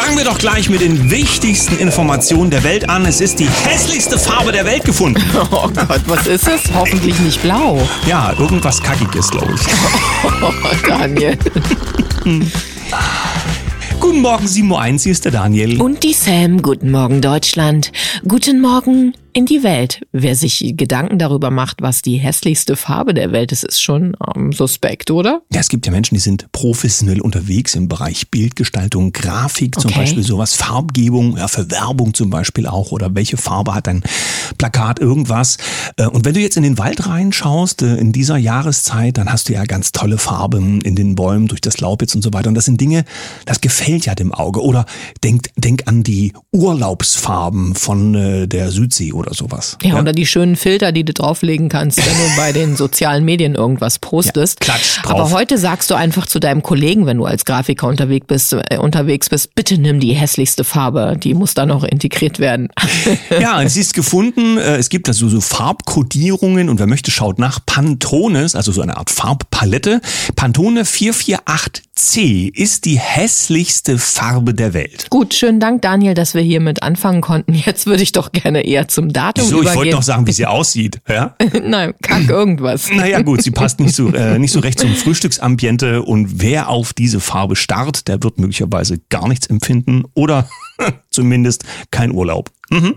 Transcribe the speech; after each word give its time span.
Fangen 0.00 0.16
wir 0.16 0.24
doch 0.24 0.38
gleich 0.38 0.70
mit 0.70 0.80
den 0.80 1.10
wichtigsten 1.10 1.76
Informationen 1.76 2.50
der 2.50 2.64
Welt 2.64 2.88
an. 2.88 3.04
Es 3.04 3.20
ist 3.20 3.38
die 3.38 3.46
hässlichste 3.46 4.18
Farbe 4.18 4.50
der 4.50 4.64
Welt 4.64 4.82
gefunden. 4.84 5.22
Oh 5.52 5.68
Gott, 5.68 6.00
was 6.06 6.26
ist 6.26 6.48
es? 6.48 6.72
Hoffentlich 6.74 7.18
nicht 7.18 7.42
blau. 7.42 7.86
Ja, 8.06 8.32
irgendwas 8.38 8.82
Kackiges, 8.82 9.30
glaube 9.30 9.52
ich. 9.54 9.60
Oh, 10.42 10.52
Daniel. 10.88 11.36
Guten 14.00 14.20
Morgen, 14.22 14.46
7.01 14.46 14.70
Uhr, 14.70 14.98
hier 15.02 15.12
ist 15.12 15.24
der 15.26 15.32
Daniel. 15.32 15.82
Und 15.82 16.02
die 16.02 16.14
Sam. 16.14 16.62
Guten 16.62 16.90
Morgen, 16.90 17.20
Deutschland. 17.20 17.92
Guten 18.26 18.62
Morgen, 18.62 19.12
in 19.32 19.46
die 19.46 19.62
Welt. 19.62 20.00
Wer 20.12 20.34
sich 20.34 20.74
Gedanken 20.76 21.18
darüber 21.18 21.50
macht, 21.50 21.82
was 21.82 22.02
die 22.02 22.16
hässlichste 22.16 22.76
Farbe 22.76 23.14
der 23.14 23.32
Welt 23.32 23.52
ist, 23.52 23.64
ist 23.64 23.82
schon 23.82 24.16
ähm, 24.34 24.52
suspekt, 24.52 25.10
oder? 25.10 25.42
Ja, 25.52 25.60
es 25.60 25.68
gibt 25.68 25.86
ja 25.86 25.92
Menschen, 25.92 26.14
die 26.14 26.20
sind 26.20 26.50
professionell 26.52 27.20
unterwegs 27.20 27.74
im 27.74 27.88
Bereich 27.88 28.30
Bildgestaltung, 28.30 29.12
Grafik 29.12 29.78
zum 29.80 29.90
Okay. 29.90 30.00
Beispiel, 30.00 30.22
sowas, 30.22 30.54
Farbgebung, 30.54 31.36
ja, 31.36 31.48
für 31.48 31.70
Werbung 31.70 32.14
zum 32.14 32.30
Beispiel 32.30 32.66
auch 32.66 32.92
oder 32.92 33.14
welche 33.14 33.36
Farbe 33.36 33.74
hat 33.74 33.88
ein 33.88 34.02
Plakat, 34.58 34.98
irgendwas. 35.00 35.56
Äh, 35.96 36.06
Und 36.06 36.24
wenn 36.24 36.34
du 36.34 36.40
jetzt 36.40 36.56
in 36.56 36.62
den 36.62 36.78
Wald 36.78 37.06
reinschaust, 37.06 37.82
äh, 37.82 37.96
in 37.96 38.12
dieser 38.12 38.36
Jahreszeit, 38.36 39.18
dann 39.18 39.32
hast 39.32 39.48
du 39.48 39.52
ja 39.52 39.64
ganz 39.64 39.92
tolle 39.92 40.18
Farben 40.18 40.80
in 40.80 40.94
den 40.94 41.14
Bäumen, 41.14 41.48
durch 41.48 41.60
das 41.60 41.80
Laub 41.80 42.02
jetzt 42.02 42.14
und 42.14 42.22
so 42.22 42.32
weiter. 42.32 42.48
Und 42.48 42.54
das 42.54 42.64
sind 42.64 42.80
Dinge, 42.80 43.04
das 43.46 43.60
gefällt 43.60 44.06
ja 44.06 44.14
dem 44.14 44.32
Auge. 44.32 44.62
Oder 44.62 44.86
denk, 45.24 45.50
denk 45.56 45.82
an 45.86 46.02
die 46.02 46.32
Urlaubsfarben 46.52 47.74
von 47.74 48.14
äh, 48.14 48.46
der 48.48 48.70
Südsee 48.70 49.12
oder 49.20 49.34
sowas. 49.34 49.76
Ja, 49.82 49.98
oder 49.98 50.12
die 50.12 50.26
schönen 50.26 50.56
Filter, 50.56 50.92
die 50.92 51.04
du 51.04 51.12
drauflegen 51.12 51.68
kannst, 51.68 51.98
wenn 51.98 52.04
du 52.04 52.36
bei 52.36 52.52
den 52.52 52.76
sozialen 52.76 53.24
Medien 53.24 53.54
irgendwas 53.54 53.98
postest. 53.98 54.58
Ja, 54.60 54.72
klatsch 54.72 55.02
drauf. 55.02 55.12
Aber 55.12 55.30
heute 55.30 55.58
sagst 55.58 55.90
du 55.90 55.94
einfach 55.94 56.26
zu 56.26 56.40
deinem 56.40 56.62
Kollegen, 56.62 57.06
wenn 57.06 57.18
du 57.18 57.24
als 57.24 57.44
Grafiker 57.44 57.86
unterwegs 57.86 58.26
bist, 58.26 58.52
äh, 58.52 58.78
unterwegs 58.78 59.28
bist, 59.28 59.54
bitte 59.54 59.78
nimm 59.78 60.00
die 60.00 60.12
hässlichste 60.14 60.64
Farbe, 60.64 61.16
die 61.22 61.34
muss 61.34 61.54
da 61.54 61.66
noch 61.66 61.84
integriert 61.84 62.38
werden. 62.38 62.68
Ja, 63.40 63.62
es 63.62 63.76
ist 63.76 63.94
gefunden, 63.94 64.58
äh, 64.58 64.76
es 64.76 64.88
gibt 64.88 65.08
also 65.08 65.28
so 65.28 65.40
Farbkodierungen 65.40 66.68
und 66.68 66.78
wer 66.78 66.86
möchte, 66.86 67.10
schaut 67.10 67.38
nach 67.38 67.60
Pantones, 67.64 68.54
also 68.54 68.72
so 68.72 68.82
eine 68.82 68.96
Art 68.96 69.10
Farbpalette. 69.10 70.00
Pantone 70.36 70.84
448C 72.00 72.50
ist 72.54 72.86
die 72.86 72.98
hässlichste 72.98 73.98
Farbe 73.98 74.54
der 74.54 74.72
Welt. 74.72 75.06
Gut, 75.10 75.34
schönen 75.34 75.60
Dank, 75.60 75.82
Daniel, 75.82 76.14
dass 76.14 76.34
wir 76.34 76.40
hiermit 76.40 76.82
anfangen 76.82 77.20
konnten. 77.20 77.52
Jetzt 77.54 77.86
würde 77.86 78.02
ich 78.02 78.12
doch 78.12 78.32
gerne 78.32 78.62
eher 78.64 78.88
zum 78.88 79.12
Datum 79.12 79.44
So, 79.44 79.56
ich 79.56 79.62
übergehen. 79.62 79.76
wollte 79.76 79.90
noch 79.96 80.02
sagen, 80.02 80.26
wie 80.26 80.32
sie 80.32 80.46
aussieht. 80.46 81.00
Ja? 81.08 81.36
Nein, 81.62 81.94
kack 82.02 82.28
irgendwas. 82.28 82.90
Naja 82.90 83.20
gut, 83.20 83.42
sie 83.42 83.50
passt 83.50 83.80
nicht 83.80 83.94
so, 83.94 84.08
äh, 84.12 84.38
nicht 84.38 84.52
so 84.52 84.60
recht 84.60 84.78
zum 84.78 84.94
Frühstücksambiente 84.94 86.02
und 86.02 86.40
wer 86.40 86.68
auf 86.68 86.92
diese 86.94 87.20
Farbe 87.20 87.54
starrt, 87.56 88.08
der 88.08 88.22
wird 88.22 88.38
möglicherweise 88.38 88.98
gar 89.10 89.28
nichts 89.28 89.46
empfinden 89.46 90.04
oder 90.14 90.48
zumindest 91.10 91.64
kein 91.90 92.12
Urlaub. 92.12 92.50
Mhm. 92.70 92.94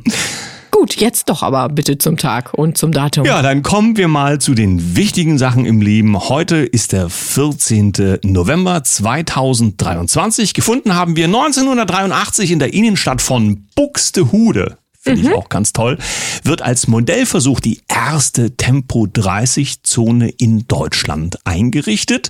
Gut, 0.73 0.95
jetzt 0.95 1.29
doch 1.29 1.43
aber 1.43 1.69
bitte 1.69 1.99
zum 1.99 2.17
Tag 2.17 2.55
und 2.55 2.79
zum 2.79 2.91
Datum. 2.91 3.25
Ja, 3.25 3.43
dann 3.43 3.61
kommen 3.61 3.95
wir 3.95 4.07
mal 4.07 4.41
zu 4.41 4.55
den 4.55 4.97
wichtigen 4.97 5.37
Sachen 5.37 5.67
im 5.67 5.81
Leben. 5.81 6.17
Heute 6.17 6.57
ist 6.57 6.93
der 6.93 7.09
14. 7.09 8.19
November 8.23 8.83
2023. 8.83 10.55
Gefunden 10.55 10.95
haben 10.95 11.15
wir 11.15 11.25
1983 11.25 12.51
in 12.51 12.57
der 12.57 12.73
Innenstadt 12.73 13.21
von 13.21 13.67
Buxtehude. 13.75 14.77
Finde 15.03 15.21
ich 15.21 15.33
auch 15.33 15.49
ganz 15.49 15.73
toll. 15.73 15.97
Wird 16.43 16.61
als 16.61 16.87
Modellversuch 16.87 17.59
die 17.59 17.81
erste 17.89 18.55
Tempo 18.55 19.05
30 19.11 19.83
Zone 19.83 20.29
in 20.29 20.65
Deutschland 20.67 21.39
eingerichtet. 21.43 22.29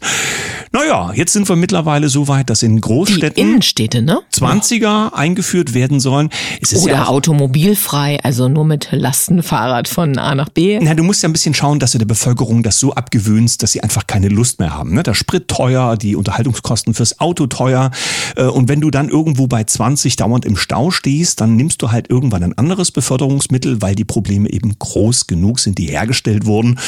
Naja, 0.72 1.14
jetzt 1.14 1.34
sind 1.34 1.48
wir 1.48 1.56
mittlerweile 1.56 2.10
so 2.10 2.28
weit, 2.28 2.50
dass 2.50 2.64
in 2.64 2.78
Die 2.78 2.82
Großstädten 2.82 3.44
Innenstädte, 3.44 4.02
ne? 4.02 4.22
20er 4.34 5.14
eingeführt 5.14 5.76
werden 5.76 6.00
sollen. 6.00 6.32
Es 6.62 6.74
ist 6.74 6.84
Oder 6.84 6.94
ja 6.94 7.06
automobilfrei, 7.08 8.20
also 8.24 8.50
nur 8.50 8.66
mit 8.66 8.88
Lastenfahrrad 8.92 9.88
von 9.88 10.18
A 10.18 10.34
nach 10.34 10.50
B. 10.50 10.80
Na, 10.82 10.96
du 10.96 11.04
musst 11.04 11.22
ja 11.22 11.30
ein 11.30 11.34
bisschen 11.34 11.54
schauen, 11.54 11.78
dass 11.78 11.92
du 11.92 12.00
der 12.00 12.08
Bevölkerung 12.08 12.64
das 12.64 12.80
so 12.80 12.94
abgewöhnst, 12.94 13.62
dass 13.62 13.72
sie 13.74 13.82
einfach 13.82 14.08
keine 14.08 14.30
Lust 14.30 14.60
mehr 14.60 14.74
haben. 14.74 14.96
Ne? 14.96 15.04
Der 15.04 15.14
Sprit 15.14 15.48
teuer, 15.48 15.96
die 15.96 16.16
Unterhaltungskosten 16.16 16.96
fürs 16.96 17.20
Auto 17.20 17.46
teuer. 17.46 17.92
Äh, 18.36 18.46
Und 18.46 18.68
wenn 18.68 18.82
du 18.82 18.90
dann 18.90 19.10
irgendwo 19.10 19.46
bei 19.46 19.64
20 19.64 20.16
dauernd 20.16 20.44
im 20.46 20.58
Stau 20.58 20.90
stehst, 20.90 21.40
dann 21.40 21.56
nimmst 21.56 21.84
du 21.84 21.92
halt 21.92 22.10
irgendwann 22.10 22.42
ein 22.42 22.54
anderes 22.64 22.92
Beförderungsmittel, 22.92 23.82
weil 23.82 23.96
die 23.96 24.06
Probleme 24.06 24.50
eben 24.50 24.78
groß 24.78 25.28
genug 25.28 25.60
sind, 25.60 25.78
die 25.78 25.88
hergestellt 25.88 26.46
wurden. 26.46 26.80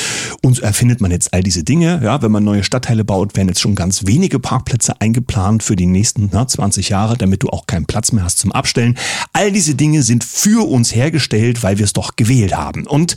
Und 0.42 0.56
so 0.56 0.62
erfindet 0.62 1.02
man 1.02 1.12
jetzt 1.12 1.34
all 1.34 1.44
diese 1.44 1.64
Dinge. 1.64 2.02
Ja, 2.04 2.22
wenn 2.22 2.32
man 2.32 2.44
neue 2.44 2.64
Stadtteile 2.64 3.04
baut, 3.04 3.36
werden 3.36 3.50
jetzt 3.50 3.62
schon 3.62 3.76
ganz 3.76 4.06
wenige 4.06 4.40
Parkplätze 4.40 5.00
eingeplant 5.02 5.64
für 5.64 5.76
die 5.76 5.86
nächsten 5.86 6.30
na, 6.32 6.48
20 6.48 6.90
Jahre, 6.90 7.18
damit 7.18 7.44
du 7.44 7.50
auch 7.50 7.68
keinen 7.68 7.86
Platz 7.86 8.12
mehr 8.12 8.24
hast 8.24 8.40
zum 8.40 8.52
Abstellen. 8.52 8.98
All 9.34 9.52
diese 9.52 9.76
Dinge 9.76 10.04
sind 10.04 10.24
für 10.24 10.68
uns 10.68 10.96
hergestellt, 10.96 11.64
weil 11.64 11.78
wir 11.78 11.86
es 11.86 11.94
doch 11.94 12.16
gewählt 12.16 12.56
haben. 12.56 12.88
Und 12.88 13.16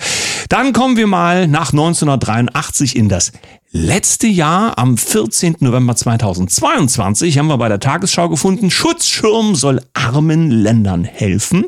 dann 0.49 0.73
kommen 0.73 0.97
wir 0.97 1.07
mal 1.07 1.47
nach 1.47 1.73
1983 1.73 2.97
in 2.97 3.09
das 3.09 3.33
letzte 3.71 4.27
Jahr. 4.27 4.79
Am 4.79 4.97
14. 4.97 5.57
November 5.61 5.95
2022 5.95 7.39
haben 7.39 7.49
wir 7.49 7.59
bei 7.59 7.69
der 7.69 7.81
Tagesschau 7.81 8.29
gefunden, 8.29 8.71
Schutzschirm 8.71 9.55
soll 9.55 9.81
armen 9.93 10.51
Ländern 10.51 11.05
helfen. 11.05 11.67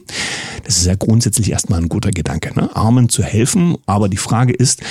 Das 0.64 0.78
ist 0.78 0.86
ja 0.86 0.94
grundsätzlich 0.94 1.50
erstmal 1.50 1.80
ein 1.80 1.88
guter 1.88 2.10
Gedanke, 2.10 2.54
ne? 2.54 2.74
Armen 2.74 3.08
zu 3.08 3.22
helfen. 3.22 3.76
Aber 3.86 4.08
die 4.08 4.16
Frage 4.16 4.52
ist, 4.52 4.82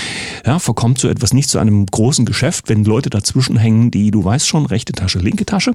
ja, 0.45 0.59
verkommt 0.59 0.99
so 0.99 1.07
etwas 1.07 1.33
nicht 1.33 1.49
zu 1.49 1.59
einem 1.59 1.85
großen 1.85 2.25
Geschäft, 2.25 2.69
wenn 2.69 2.83
Leute 2.83 3.09
dazwischen 3.09 3.57
hängen, 3.57 3.91
die, 3.91 4.11
du 4.11 4.23
weißt 4.23 4.47
schon, 4.47 4.65
rechte 4.65 4.93
Tasche, 4.93 5.19
linke 5.19 5.45
Tasche? 5.45 5.73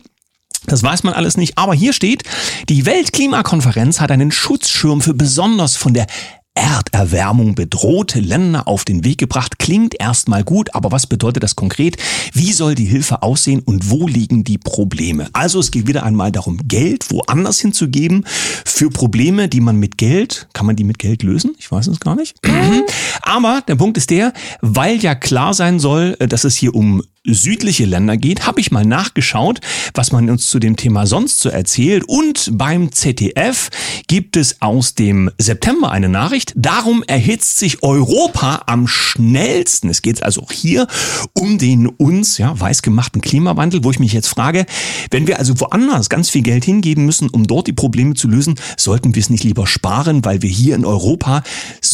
Das 0.67 0.83
weiß 0.83 1.03
man 1.03 1.15
alles 1.15 1.37
nicht. 1.37 1.59
Aber 1.59 1.75
hier 1.75 1.93
steht, 1.93 2.23
die 2.69 2.87
Weltklimakonferenz 2.87 4.01
hat 4.01 4.11
einen 4.11 4.33
Schutzschirm 4.33 5.01
für 5.01 5.15
besonders 5.15 5.77
von 5.77 5.93
der 5.93 6.07
Erderwärmung 6.55 7.55
bedrohte 7.55 8.21
Länder 8.21 8.69
auf 8.69 8.85
den 8.85 9.05
Weg 9.05 9.19
gebracht. 9.19 9.59
Klingt 9.59 10.01
erstmal 10.01 10.45
gut, 10.45 10.75
aber 10.75 10.93
was 10.93 11.07
bedeutet 11.07 11.43
das 11.43 11.57
konkret? 11.57 11.97
Wie 12.33 12.53
soll 12.53 12.75
die 12.75 12.85
Hilfe 12.85 13.23
aussehen 13.23 13.61
und 13.61 13.91
wo 13.91 14.07
liegen 14.07 14.45
die 14.45 14.59
Probleme? 14.59 15.29
Also 15.33 15.59
es 15.59 15.71
geht 15.71 15.87
wieder 15.89 16.05
einmal 16.05 16.31
darum, 16.31 16.61
Geld 16.69 17.11
woanders 17.11 17.61
hinzugeben 17.61 18.25
für 18.65 18.91
Probleme, 18.91 19.49
die 19.49 19.61
man 19.61 19.77
mit 19.77 19.99
Geld, 19.99 20.49
kann 20.53 20.67
man 20.67 20.77
die 20.77 20.85
mit 20.85 20.99
Geld 20.99 21.23
lösen? 21.23 21.55
Ich 21.59 21.71
weiß 21.71 21.89
es 21.89 22.01
gar 22.01 22.15
nicht. 22.15 22.37
Aber 23.23 23.63
der 23.67 23.75
Punkt 23.75 23.97
ist 23.97 24.11
der, 24.11 24.33
weil 24.61 24.97
ja 24.99 25.15
klar 25.15 25.55
sein 25.55 25.81
soll, 25.81 26.17
dass 26.17 26.45
es 26.45 26.57
hier 26.57 26.75
um 26.75 27.03
südliche 27.27 27.87
Länder 27.87 28.17
geht, 28.17 28.47
habe 28.47 28.61
ich 28.61 28.71
mal 28.71 28.85
nachgeschaut, 28.85 29.61
was 29.95 30.13
man 30.13 30.29
uns 30.29 30.47
zu 30.47 30.59
dem 30.59 30.77
Thema 30.77 31.07
sonst 31.07 31.41
so 31.41 31.49
erzählt. 31.49 32.05
Und 32.07 32.51
beim 32.53 32.93
ZDF 32.93 33.71
gibt 34.07 34.37
es 34.37 34.61
aus 34.61 34.95
dem 34.95 35.31
September 35.39 35.91
eine 35.91 36.09
Nachricht. 36.09 36.53
Darum 36.55 37.03
erhitzt 37.03 37.59
sich 37.59 37.83
Europa 37.83 38.65
am 38.67 38.87
schnellsten. 38.87 39.89
Es 39.89 40.03
geht 40.03 40.23
also 40.23 40.43
auch 40.43 40.53
hier 40.53 40.87
um 41.33 41.57
den 41.59 41.87
uns 41.87 42.37
ja 42.39 42.59
weiß 42.59 42.83
gemachten 42.83 43.23
Klimawandel, 43.23 43.85
wo 43.85 43.91
ich 43.91 43.99
mich 43.99 44.13
jetzt 44.13 44.29
frage, 44.29 44.67
wenn 45.11 45.27
wir 45.27 45.39
also 45.39 45.59
woanders 45.61 46.11
ganz 46.11 46.29
viel 46.29 46.43
Geld 46.43 46.65
hingeben 46.65 47.07
müssen, 47.07 47.31
um 47.31 47.47
dort 47.47 47.67
die 47.67 47.73
Probleme 47.73 48.15
zu 48.15 48.29
lösen, 48.29 48.57
sollten 48.77 49.15
wir 49.15 49.21
es 49.21 49.31
nicht 49.31 49.45
lieber 49.45 49.67
sparen, 49.67 50.25
weil 50.25 50.43
wir 50.43 50.51
hier 50.51 50.75
in 50.75 50.85
Europa 50.85 51.43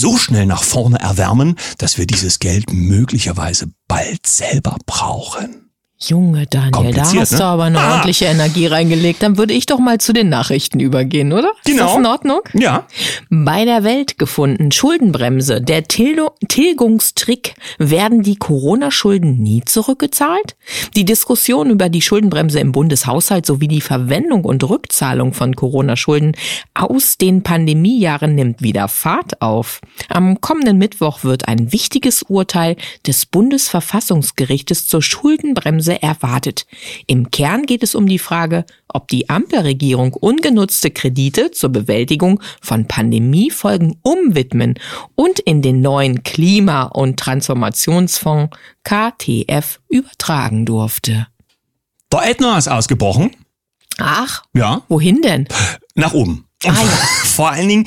so 0.01 0.17
schnell 0.17 0.47
nach 0.47 0.63
vorne 0.63 0.99
erwärmen, 0.99 1.57
dass 1.79 1.99
wir 1.99 2.07
dieses 2.07 2.39
Geld 2.39 2.73
möglicherweise 2.73 3.71
bald 3.87 4.27
selber 4.27 4.77
brauchen. 4.87 5.70
Junge 6.03 6.47
Daniel, 6.47 6.95
da 6.95 7.03
hast 7.03 7.33
ne? 7.33 7.39
du 7.39 7.45
aber 7.45 7.65
eine 7.65 7.79
Ah. 7.79 7.91
ordentliche 7.93 8.25
Energie 8.25 8.67
reingelegt. 8.67 9.23
Dann 9.23 9.37
würde 9.37 9.53
ich 9.53 9.67
doch 9.67 9.79
mal 9.79 9.99
zu 9.99 10.15
den 10.15 10.31
Nachrichten 10.31 10.81
übergehen, 10.81 11.31
oder? 11.33 11.53
Ist 11.65 11.73
Genau. 11.73 11.89
das 11.89 11.97
in 11.99 12.07
Ordnung? 12.07 12.41
Ja, 12.55 12.87
Bei 13.29 13.67
der 13.67 13.85
Welt 13.85 14.17
gefunden, 14.19 14.73
Schuldenbremse, 14.73 15.61
der 15.61 15.85
Tilgungstrick, 15.85 17.55
werden 17.79 18.23
die 18.23 18.37
Corona-Schulden 18.37 19.43
nie 19.43 19.63
zurückgezahlt? 19.65 20.57
Die 20.97 21.05
Diskussion 21.05 21.69
über 21.71 21.89
die 21.91 22.01
Schuldenbremse 22.03 22.61
im 22.61 22.73
Bundeshaushalt 22.73 23.45
sowie 23.45 23.69
die 23.69 23.81
Verwendung 23.83 24.45
und 24.47 24.65
Rückzahlung 24.69 25.35
von 25.35 25.55
Corona-Schulden 25.55 26.35
aus 26.75 27.19
den 27.19 27.43
Pandemiejahren 27.43 28.35
nimmt 28.35 28.63
wieder 28.63 28.89
Fahrt 28.89 29.43
auf. 29.43 29.81
Am 30.09 30.41
kommenden 30.41 30.79
Mittwoch 30.79 31.25
wird 31.25 31.47
ein 31.47 31.73
wichtiges 31.73 32.23
Urteil 32.23 32.77
des 33.07 33.27
Bundesverfassungsgerichtes 33.27 34.87
zur 34.87 35.03
Schuldenbremse 35.03 35.90
erwartet. 35.97 36.67
Im 37.07 37.31
Kern 37.31 37.65
geht 37.65 37.83
es 37.83 37.95
um 37.95 38.07
die 38.07 38.19
Frage, 38.19 38.65
ob 38.89 39.09
die 39.09 39.29
Ampelregierung 39.31 40.13
ungenutzte 40.15 40.91
Kredite 40.91 41.51
zur 41.51 41.71
Bewältigung 41.71 42.41
von 42.61 42.87
Pandemiefolgen 42.87 43.97
umwidmen 44.03 44.75
und 45.15 45.39
in 45.41 45.63
den 45.63 45.81
neuen 45.81 46.23
Klima- 46.23 46.85
und 46.85 47.19
Transformationsfonds 47.19 48.57
KTF 48.85 49.81
übertragen 49.89 50.67
durfte. 50.67 51.27
der 52.13 52.27
Ätna 52.31 52.59
ist 52.59 52.69
ausgebrochen. 52.69 53.31
Ach, 53.99 54.43
Ja, 54.55 54.83
wohin 54.89 55.21
denn? 55.23 55.47
nach 55.95 56.13
oben. 56.15 56.47
Ah, 56.65 56.69
ja. 56.73 56.75
Vor 57.25 57.51
allen 57.51 57.69
Dingen 57.69 57.87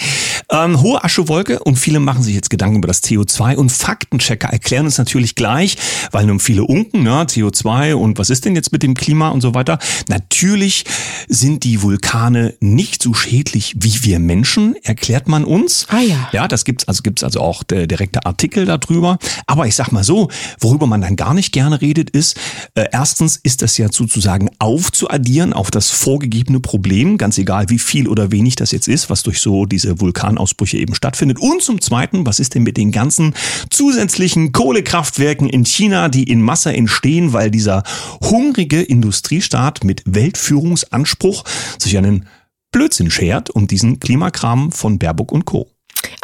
Ähm, 0.53 0.81
hohe 0.81 1.03
Aschewolke 1.03 1.57
und 1.63 1.77
viele 1.77 1.99
machen 1.99 2.21
sich 2.21 2.35
jetzt 2.35 2.51
Gedanken 2.51 2.77
über 2.77 2.87
das 2.87 3.01
CO2 3.01 3.55
und 3.55 3.71
Faktenchecker 3.71 4.49
erklären 4.49 4.85
uns 4.85 4.99
natürlich 4.99 5.33
gleich, 5.33 5.77
weil 6.11 6.27
nun 6.27 6.39
viele 6.39 6.63
unken, 6.63 7.01
ne, 7.01 7.23
CO2 7.23 7.95
und 7.95 8.19
was 8.19 8.29
ist 8.29 8.45
denn 8.45 8.55
jetzt 8.55 8.71
mit 8.71 8.83
dem 8.83 8.93
Klima 8.93 9.29
und 9.29 9.41
so 9.41 9.55
weiter. 9.55 9.79
Natürlich 10.09 10.85
sind 11.27 11.63
die 11.63 11.81
Vulkane 11.81 12.53
nicht 12.59 13.01
so 13.01 13.15
schädlich 13.15 13.73
wie 13.79 14.03
wir 14.03 14.19
Menschen, 14.19 14.75
erklärt 14.83 15.27
man 15.27 15.43
uns. 15.43 15.87
Ah 15.89 16.01
ja. 16.01 16.29
Ja, 16.31 16.47
das 16.47 16.65
gibt's 16.65 16.87
also 16.87 17.01
gibt's 17.01 17.23
also 17.23 17.39
auch 17.41 17.63
der 17.63 17.87
direkte 17.87 18.27
Artikel 18.27 18.65
darüber. 18.67 19.17
Aber 19.47 19.65
ich 19.65 19.75
sag 19.75 19.91
mal 19.91 20.03
so, 20.03 20.29
worüber 20.59 20.85
man 20.85 21.01
dann 21.01 21.15
gar 21.15 21.33
nicht 21.33 21.51
gerne 21.51 21.81
redet, 21.81 22.11
ist 22.11 22.37
äh, 22.75 22.85
erstens 22.91 23.37
ist 23.37 23.63
das 23.63 23.79
ja 23.79 23.91
sozusagen 23.91 24.51
aufzuaddieren 24.59 25.53
auf 25.53 25.71
das 25.71 25.89
vorgegebene 25.89 26.59
Problem, 26.59 27.17
ganz 27.17 27.39
egal 27.39 27.69
wie 27.69 27.79
viel 27.79 28.07
oder 28.07 28.31
wenig 28.31 28.55
das 28.55 28.69
jetzt 28.69 28.87
ist, 28.87 29.09
was 29.09 29.23
durch 29.23 29.39
so 29.39 29.65
diese 29.65 29.99
Vulkanausbrüche 30.43 30.77
eben 30.77 30.95
stattfindet. 30.95 31.39
Und 31.39 31.61
zum 31.61 31.81
Zweiten, 31.81 32.25
was 32.25 32.39
ist 32.39 32.55
denn 32.55 32.63
mit 32.63 32.77
den 32.77 32.91
ganzen 32.91 33.33
zusätzlichen 33.69 34.51
Kohlekraftwerken 34.51 35.49
in 35.49 35.65
China, 35.65 36.09
die 36.09 36.23
in 36.23 36.41
Masse 36.41 36.73
entstehen, 36.73 37.33
weil 37.33 37.49
dieser 37.51 37.83
hungrige 38.21 38.81
Industriestaat 38.81 39.83
mit 39.83 40.03
Weltführungsanspruch 40.05 41.43
sich 41.77 41.97
einen 41.97 42.27
Blödsinn 42.71 43.11
schert 43.11 43.49
um 43.49 43.67
diesen 43.67 43.99
Klimakram 43.99 44.71
von 44.71 44.97
Baerbock 44.99 45.31
und 45.31 45.45
Co. 45.45 45.72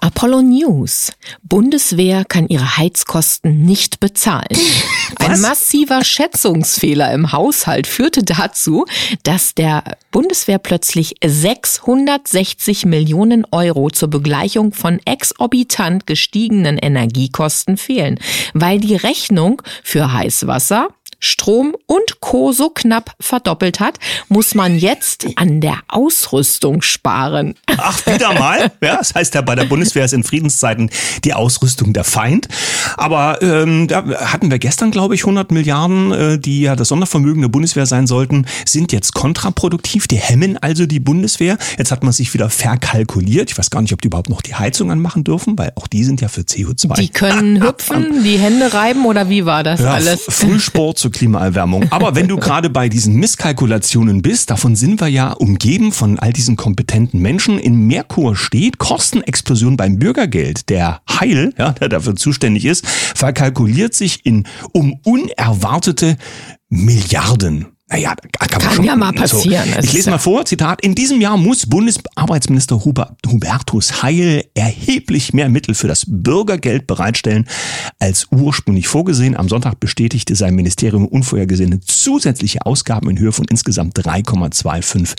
Apollo 0.02 0.42
News. 0.42 1.12
Bundeswehr 1.44 2.26
kann 2.26 2.48
ihre 2.48 2.78
Heizkosten 2.78 3.64
nicht 3.64 4.00
bezahlen. 4.00 4.48
Ein 5.18 5.42
massiver 5.42 6.04
Schätzungsfehler 6.04 7.12
im 7.14 7.32
Haushalt 7.32 7.88
führte 7.88 8.24
dazu, 8.24 8.86
dass 9.24 9.56
der 9.56 9.98
Bundeswehr 10.12 10.60
plötzlich 10.60 11.16
660 11.24 12.86
Millionen 12.86 13.46
Euro 13.52 13.90
zur 13.90 14.10
Begleichung 14.10 14.72
von 14.72 15.00
exorbitant 15.06 16.08
gestiegenen 16.08 16.78
Energiekosten 16.78 17.78
fehlen, 17.78 18.20
weil 18.54 18.80
die 18.80 18.96
Rechnung 18.96 19.62
für 19.84 20.14
Heißwasser, 20.14 20.90
Strom 21.20 21.76
und 21.86 22.20
Co. 22.22 22.52
so 22.52 22.70
knapp 22.70 23.16
verdoppelt 23.20 23.80
hat, 23.80 24.00
muss 24.30 24.56
man 24.56 24.78
jetzt 24.78 25.28
an 25.36 25.62
der 25.62 25.80
Ausrüstung 25.88 26.82
sparen. 26.82 27.56
Ach, 27.78 28.06
wieder 28.06 28.34
mal. 28.34 28.72
Ja, 28.82 28.98
das 28.98 29.14
heißt 29.14 29.36
ja, 29.36 29.42
bei 29.42 29.56
der 29.56 29.66
Bundeswehr 29.66 30.06
ist 30.06 30.14
in 30.14 30.24
Friedenszeiten 30.24 30.90
die 31.24 31.34
Ausrüstung 31.34 31.94
der 31.94 32.04
Feind. 32.04 32.48
Aber 32.98 33.42
ähm, 33.42 33.88
da 33.88 34.06
hatten 34.06 34.50
wir 34.50 34.60
gestern, 34.60 34.92
glaube 34.92 35.16
ich, 35.16 35.22
100 35.22 35.52
Milliarden, 35.52 36.12
äh, 36.12 36.40
die 36.40 36.62
ja 36.62 36.76
das 36.76 36.88
Sondervermögen 36.90 37.42
der 37.42 37.50
Bundeswehr 37.50 37.86
sein 37.86 38.08
sollten, 38.08 38.46
sind 38.66 38.92
jetzt 38.92 39.14
kontraproduktiv. 39.14 40.08
Die 40.08 40.18
hemmen 40.18 40.58
also 40.58 40.86
die 40.86 41.00
Bundeswehr. 41.00 41.58
Jetzt 41.78 41.92
hat 41.92 42.04
man 42.04 42.14
sich 42.14 42.34
wieder 42.34 42.50
verkalkuliert. 42.50 43.52
Ich 43.52 43.58
weiß 43.58 43.70
gar 43.70 43.82
nicht, 43.82 43.94
ob 43.94 44.02
die 44.02 44.08
überhaupt 44.08 44.30
noch 44.30 44.42
die 44.42 44.56
Heizung 44.56 44.92
anmachen 44.92 45.24
dürfen, 45.24 45.58
weil 45.58 45.74
auch 45.76 45.88
die 45.88 46.04
sind 46.04 46.22
ja 46.22 46.28
für 46.28 46.42
CO2. 46.42 46.96
Die 46.96 47.10
können 47.10 47.62
hüpfen, 47.68 48.24
die 48.24 48.38
Hände 48.38 48.74
reiben 48.74 49.06
oder 49.06 49.30
wie 49.30 49.46
war 49.46 49.64
das 49.64 49.82
ja, 49.82 49.94
alles? 49.94 50.26
Frühsport 50.30 50.98
zur 51.10 51.20
Klimaerwärmung. 51.20 51.92
Aber 51.92 52.16
wenn 52.16 52.28
du 52.28 52.38
gerade 52.38 52.70
bei 52.70 52.90
diesen 52.90 53.16
Misskalkulationen 53.16 54.22
bist, 54.22 54.50
davon 54.50 54.76
sind 54.76 55.02
wir 55.02 55.08
ja 55.08 55.32
umgeben 55.32 55.92
von 55.92 56.20
all 56.20 56.34
diesen 56.34 56.56
kompetenten 56.56 57.22
Menschen. 57.22 57.60
In 57.60 57.88
Merkur 57.88 58.36
steht 58.36 58.78
Kostenexplosion 58.78 59.78
beim 59.78 60.00
Bürgergeld. 60.00 60.70
Der 60.70 61.02
Heil, 61.10 61.54
ja, 61.58 61.72
der 61.72 61.90
dafür 61.90 62.16
zuständig 62.16 62.66
ist, 62.66 62.86
verkalkuliert 62.88 63.94
sich 63.94 64.26
in 64.26 64.46
um 64.72 65.00
unerwartete 65.04 66.18
Milliarden. 66.70 67.68
Naja, 67.92 68.14
kann, 68.38 68.48
Kann 68.48 68.76
schon, 68.76 68.86
ja 68.86 68.96
mal 68.96 69.12
passieren. 69.14 69.68
So, 69.74 69.80
ich 69.80 69.94
lese 69.94 70.12
mal 70.12 70.20
vor, 70.20 70.46
Zitat, 70.46 70.82
in 70.82 70.94
diesem 70.94 71.22
Jahr 71.22 71.38
muss 71.38 71.66
Bundesarbeitsminister 71.66 72.86
Huber, 72.86 73.16
Hubertus 73.26 74.04
Heil 74.04 74.44
erheblich 74.54 75.34
mehr 75.34 75.50
Mittel 75.50 75.74
für 75.74 75.88
das 75.88 76.06
Bürgergeld 76.08 76.86
bereitstellen 76.86 77.48
als 77.98 78.28
ursprünglich 78.30 78.88
vorgesehen. 78.88 79.36
Am 79.36 79.50
Sonntag 79.50 79.80
bestätigte 79.80 80.36
sein 80.36 80.54
Ministerium 80.54 81.08
unvorhergesehene 81.08 81.80
zusätzliche 81.80 82.64
Ausgaben 82.64 83.10
in 83.10 83.18
Höhe 83.18 83.32
von 83.32 83.46
insgesamt 83.50 83.98
3,25 83.98 85.16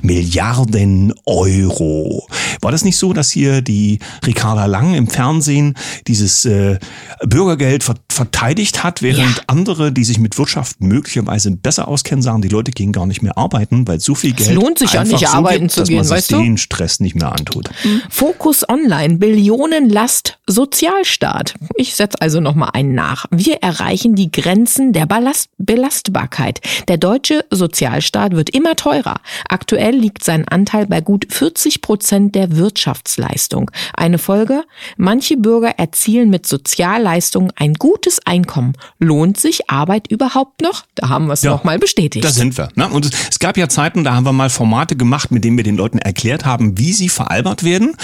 Milliarden 0.00 1.12
Euro. 1.26 2.26
War 2.64 2.72
das 2.72 2.84
nicht 2.84 2.96
so, 2.96 3.12
dass 3.12 3.30
hier 3.30 3.60
die 3.62 3.98
Ricarda 4.26 4.64
Lang 4.66 4.94
im 4.94 5.06
Fernsehen 5.06 5.74
dieses 6.06 6.44
äh, 6.44 6.78
Bürgergeld 7.24 7.84
ver 7.84 7.94
verteidigt 8.10 8.84
hat, 8.84 9.02
während 9.02 9.36
Ja. 9.38 9.42
andere, 9.48 9.90
die 9.90 10.04
sich 10.04 10.18
mit 10.20 10.38
Wirtschaft 10.38 10.80
möglicherweise 10.80 11.50
besser 11.50 11.88
auskennen, 11.88 12.22
sagen, 12.22 12.42
die 12.42 12.48
Leute 12.48 12.70
gehen 12.70 12.92
gar 12.92 13.06
nicht 13.06 13.22
mehr 13.22 13.36
arbeiten, 13.36 13.88
weil 13.88 13.98
so 13.98 14.14
viel 14.14 14.32
Geld 14.32 14.54
lohnt 14.54 14.78
sich 14.78 14.92
ja 14.92 15.02
nicht, 15.02 15.18
so 15.18 15.26
arbeiten 15.26 15.62
gibt, 15.62 15.72
zu 15.72 15.80
dass 15.80 15.88
gehen, 15.88 15.96
man 15.96 16.04
sich 16.04 16.16
weißt 16.16 16.32
du? 16.32 16.38
den 16.40 16.56
Stress 16.56 17.00
nicht 17.00 17.16
mehr 17.16 17.32
antut. 17.32 17.70
Fokus 18.08 18.68
Online, 18.68 19.16
Billionenlast 19.16 20.38
Sozialstaat. 20.46 21.54
Ich 21.76 21.94
setze 21.96 22.20
also 22.20 22.40
nochmal 22.40 22.70
einen 22.72 22.94
nach. 22.94 23.26
Wir 23.32 23.56
erreichen 23.62 24.14
die 24.14 24.30
Grenzen 24.30 24.92
der 24.92 25.06
Ballast 25.06 25.48
Belastbarkeit. 25.58 26.60
Der 26.88 26.96
deutsche 26.98 27.44
Sozialstaat 27.50 28.32
wird 28.36 28.50
immer 28.50 28.76
teurer. 28.76 29.16
Aktuell 29.48 29.96
liegt 29.96 30.22
sein 30.22 30.46
Anteil 30.46 30.86
bei 30.86 31.00
gut 31.00 31.26
40 31.30 31.80
Prozent 31.80 32.34
der 32.34 32.53
Wirtschaftsleistung. 32.56 33.70
Eine 33.94 34.18
Folge? 34.18 34.64
Manche 34.96 35.36
Bürger 35.36 35.78
erzielen 35.78 36.30
mit 36.30 36.46
Sozialleistungen 36.46 37.52
ein 37.56 37.74
gutes 37.74 38.20
Einkommen. 38.26 38.74
Lohnt 38.98 39.38
sich 39.38 39.70
Arbeit 39.70 40.10
überhaupt 40.10 40.62
noch? 40.62 40.84
Da 40.94 41.08
haben 41.08 41.26
wir 41.26 41.34
es 41.34 41.42
Ja, 41.42 41.50
nochmal 41.52 41.78
bestätigt. 41.78 42.24
Da 42.24 42.30
sind 42.30 42.56
wir. 42.56 42.68
Ne? 42.74 42.88
Und 42.88 43.06
es, 43.06 43.38
gab 43.38 43.56
ja 43.56 43.68
Zeiten, 43.68 44.04
da 44.04 44.14
haben 44.14 44.24
wir 44.24 44.32
mal 44.32 44.50
Formate 44.50 44.96
gemacht, 44.96 45.30
mit 45.30 45.44
denen 45.44 45.56
wir 45.56 45.64
den 45.64 45.76
Leuten 45.76 45.98
erklärt 45.98 46.44
haben, 46.44 46.78
wie 46.78 46.92
sie 46.92 47.08
veralbert 47.08 47.64
werden. 47.64 47.96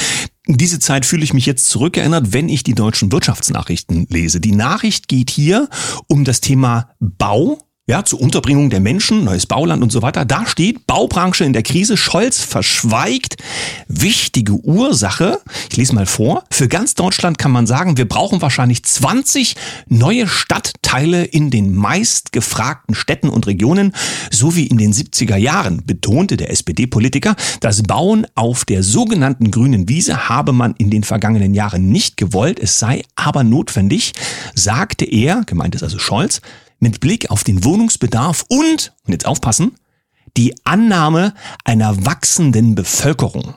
In 0.46 0.56
diese 0.56 0.80
Zeit 0.80 1.06
fühle 1.06 1.22
ich 1.22 1.32
mich 1.32 1.46
jetzt 1.46 1.66
zurückerinnert, 1.66 2.32
wenn 2.32 2.48
ich 2.48 2.64
die 2.64 2.74
deutschen 2.74 3.12
Wirtschaftsnachrichten 3.12 4.06
lese. 4.10 4.40
Die 4.40 4.52
Nachricht 4.52 5.06
geht 5.06 5.30
hier 5.30 5.68
um 6.08 6.24
das 6.24 6.40
Thema 6.40 6.90
Bau. 6.98 7.58
Ja, 7.90 8.04
zur 8.04 8.20
Unterbringung 8.20 8.70
der 8.70 8.78
Menschen, 8.78 9.24
neues 9.24 9.46
Bauland 9.46 9.82
und 9.82 9.90
so 9.90 10.00
weiter. 10.00 10.24
Da 10.24 10.46
steht 10.46 10.86
Baubranche 10.86 11.42
in 11.42 11.52
der 11.52 11.64
Krise. 11.64 11.96
Scholz 11.96 12.38
verschweigt 12.38 13.34
wichtige 13.88 14.52
Ursache. 14.52 15.40
Ich 15.68 15.76
lese 15.76 15.96
mal 15.96 16.06
vor. 16.06 16.44
Für 16.52 16.68
ganz 16.68 16.94
Deutschland 16.94 17.38
kann 17.38 17.50
man 17.50 17.66
sagen, 17.66 17.96
wir 17.96 18.06
brauchen 18.06 18.40
wahrscheinlich 18.42 18.84
20 18.84 19.56
neue 19.88 20.28
Stadtteile 20.28 21.24
in 21.24 21.50
den 21.50 21.74
meistgefragten 21.74 22.94
Städten 22.94 23.28
und 23.28 23.48
Regionen, 23.48 23.92
so 24.30 24.54
wie 24.54 24.68
in 24.68 24.78
den 24.78 24.92
70er 24.92 25.34
Jahren, 25.34 25.82
betonte 25.84 26.36
der 26.36 26.52
SPD-Politiker. 26.52 27.34
Das 27.58 27.82
Bauen 27.82 28.24
auf 28.36 28.64
der 28.64 28.84
sogenannten 28.84 29.50
grünen 29.50 29.88
Wiese 29.88 30.28
habe 30.28 30.52
man 30.52 30.76
in 30.78 30.90
den 30.90 31.02
vergangenen 31.02 31.54
Jahren 31.54 31.88
nicht 31.88 32.16
gewollt. 32.16 32.60
Es 32.60 32.78
sei 32.78 33.02
aber 33.16 33.42
notwendig, 33.42 34.12
sagte 34.54 35.06
er, 35.06 35.42
gemeint 35.44 35.74
ist 35.74 35.82
also 35.82 35.98
Scholz, 35.98 36.40
mit 36.80 37.00
Blick 37.00 37.30
auf 37.30 37.44
den 37.44 37.64
Wohnungsbedarf 37.64 38.44
und, 38.48 38.94
und 39.06 39.12
jetzt 39.12 39.26
aufpassen, 39.26 39.76
die 40.36 40.54
Annahme 40.64 41.34
einer 41.64 42.04
wachsenden 42.04 42.74
Bevölkerung. 42.74 43.54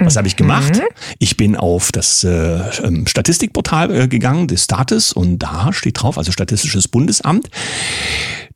Was 0.00 0.16
habe 0.16 0.28
ich 0.28 0.36
gemacht? 0.36 0.80
Ich 1.18 1.36
bin 1.36 1.56
auf 1.56 1.92
das 1.92 2.24
äh, 2.24 2.58
ähm, 2.82 3.06
Statistikportal 3.06 3.94
äh, 3.94 4.08
gegangen 4.08 4.48
des 4.48 4.64
Staates 4.64 5.12
und 5.12 5.38
da 5.38 5.72
steht 5.72 6.02
drauf, 6.02 6.18
also 6.18 6.32
Statistisches 6.32 6.88
Bundesamt, 6.88 7.48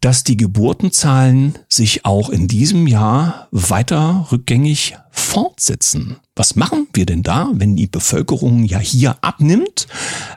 dass 0.01 0.25
die 0.25 0.37
Geburtenzahlen 0.37 1.59
sich 1.69 2.05
auch 2.05 2.31
in 2.31 2.49
diesem 2.49 2.87
Jahr 2.87 3.49
weiter 3.51 4.27
rückgängig 4.33 4.97
fortsetzen. 5.11 6.17
Was 6.35 6.57
machen 6.57 6.89
wir 6.95 7.07
denn 7.07 7.23
da, 7.23 7.51
wenn 7.53 7.77
die 7.77 7.87
Bevölkerung 7.87 8.65
ja 8.65 8.79
hier 8.79 9.17
abnimmt, 9.23 9.87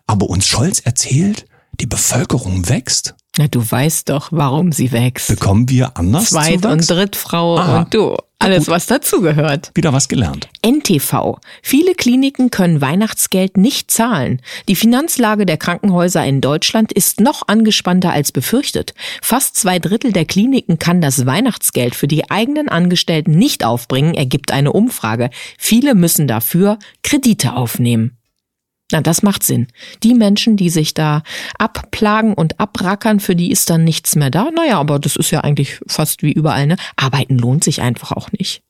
aber 0.05 0.29
uns 0.29 0.45
Scholz 0.47 0.79
erzählt, 0.79 1.45
die 1.79 1.87
Bevölkerung 1.87 2.69
wächst? 2.69 3.15
Na, 3.37 3.47
du 3.47 3.59
weißt 3.59 4.09
doch, 4.09 4.27
warum 4.31 4.71
sie 4.71 4.91
wächst. 4.91 5.27
Bekommen 5.27 5.67
wir 5.67 5.97
anders 5.97 6.29
Zweit- 6.29 6.65
und 6.65 6.83
Zuwachs? 6.83 6.87
Drittfrau 6.87 7.57
Aha. 7.57 7.79
und 7.79 7.93
du. 7.93 8.15
Alles, 8.37 8.67
was 8.67 8.87
dazugehört. 8.87 9.71
Wieder 9.73 9.93
was 9.93 10.09
gelernt. 10.09 10.49
NTV. 10.61 11.39
Viele 11.61 11.95
Kliniken 11.95 12.51
können 12.51 12.81
Weihnachtsgeld 12.81 13.55
nicht 13.55 13.89
zahlen. 13.89 14.41
Die 14.67 14.75
Finanzlage 14.75 15.45
der 15.45 15.55
Krankenhäuser 15.55 16.25
in 16.25 16.41
Deutschland 16.41 16.91
ist 16.91 17.21
noch 17.21 17.47
angespannter 17.47 18.11
als 18.11 18.33
befürchtet. 18.33 18.93
Fast 19.21 19.55
zwei 19.55 19.79
Drittel 19.79 20.11
der 20.11 20.25
Kliniken 20.25 20.77
kann 20.77 20.99
das 20.99 21.25
Weihnachtsgeld 21.25 21.95
für 21.95 22.07
die 22.07 22.29
eigenen 22.29 22.67
Angestellten 22.67 23.31
nicht 23.31 23.63
aufbringen, 23.63 24.13
ergibt 24.13 24.51
eine 24.51 24.73
Umfrage. 24.73 25.29
Viele 25.57 25.95
müssen 25.95 26.27
dafür 26.27 26.79
Kredite 27.01 27.55
aufnehmen. 27.55 28.17
Na, 28.93 29.01
das 29.01 29.23
macht 29.23 29.41
Sinn. 29.41 29.65
Die 30.03 30.13
Menschen, 30.13 30.55
die 30.55 30.69
sich 30.69 30.93
da 30.93 31.23
abplagen 31.57 32.35
und 32.35 32.59
abrackern, 32.59 33.19
für 33.19 33.35
die 33.35 33.49
ist 33.49 33.71
dann 33.71 33.83
nichts 33.83 34.15
mehr 34.15 34.29
da. 34.29 34.51
Naja, 34.51 34.79
aber 34.79 34.99
das 34.99 35.15
ist 35.15 35.31
ja 35.31 35.41
eigentlich 35.41 35.79
fast 35.87 36.21
wie 36.21 36.31
überall, 36.31 36.67
ne? 36.67 36.75
Arbeiten 36.95 37.39
lohnt 37.39 37.63
sich 37.63 37.81
einfach 37.81 38.11
auch 38.11 38.31
nicht. 38.31 38.61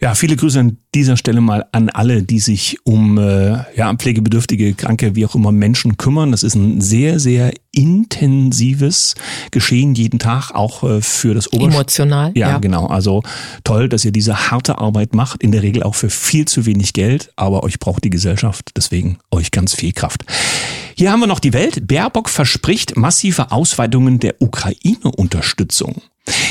Ja, 0.00 0.14
viele 0.14 0.36
Grüße 0.36 0.60
an 0.60 0.78
dieser 0.94 1.16
Stelle 1.16 1.40
mal 1.40 1.66
an 1.72 1.88
alle, 1.88 2.22
die 2.22 2.38
sich 2.38 2.78
um 2.84 3.18
äh, 3.18 3.58
ja, 3.74 3.92
pflegebedürftige, 3.92 4.74
kranke, 4.74 5.16
wie 5.16 5.26
auch 5.26 5.34
immer 5.34 5.50
Menschen 5.50 5.96
kümmern. 5.96 6.30
Das 6.30 6.44
ist 6.44 6.54
ein 6.54 6.80
sehr, 6.80 7.18
sehr 7.18 7.52
intensives 7.72 9.16
Geschehen 9.50 9.96
jeden 9.96 10.20
Tag, 10.20 10.52
auch 10.52 10.84
äh, 10.84 11.02
für 11.02 11.34
das 11.34 11.52
Oberst. 11.52 11.74
Emotional. 11.74 12.30
Ja, 12.36 12.50
ja, 12.50 12.58
genau. 12.58 12.86
Also 12.86 13.24
toll, 13.64 13.88
dass 13.88 14.04
ihr 14.04 14.12
diese 14.12 14.52
harte 14.52 14.78
Arbeit 14.78 15.16
macht, 15.16 15.42
in 15.42 15.50
der 15.50 15.64
Regel 15.64 15.82
auch 15.82 15.96
für 15.96 16.10
viel 16.10 16.44
zu 16.44 16.64
wenig 16.64 16.92
Geld, 16.92 17.32
aber 17.34 17.64
euch 17.64 17.80
braucht 17.80 18.04
die 18.04 18.10
Gesellschaft, 18.10 18.70
deswegen 18.76 19.18
euch 19.32 19.50
ganz 19.50 19.74
viel 19.74 19.92
Kraft. 19.92 20.24
Hier 20.96 21.10
haben 21.10 21.20
wir 21.20 21.26
noch 21.26 21.40
die 21.40 21.52
Welt. 21.52 21.88
Baerbock 21.88 22.28
verspricht 22.28 22.96
massive 22.96 23.50
Ausweitungen 23.50 24.20
der 24.20 24.40
Ukraine-Unterstützung. 24.40 26.02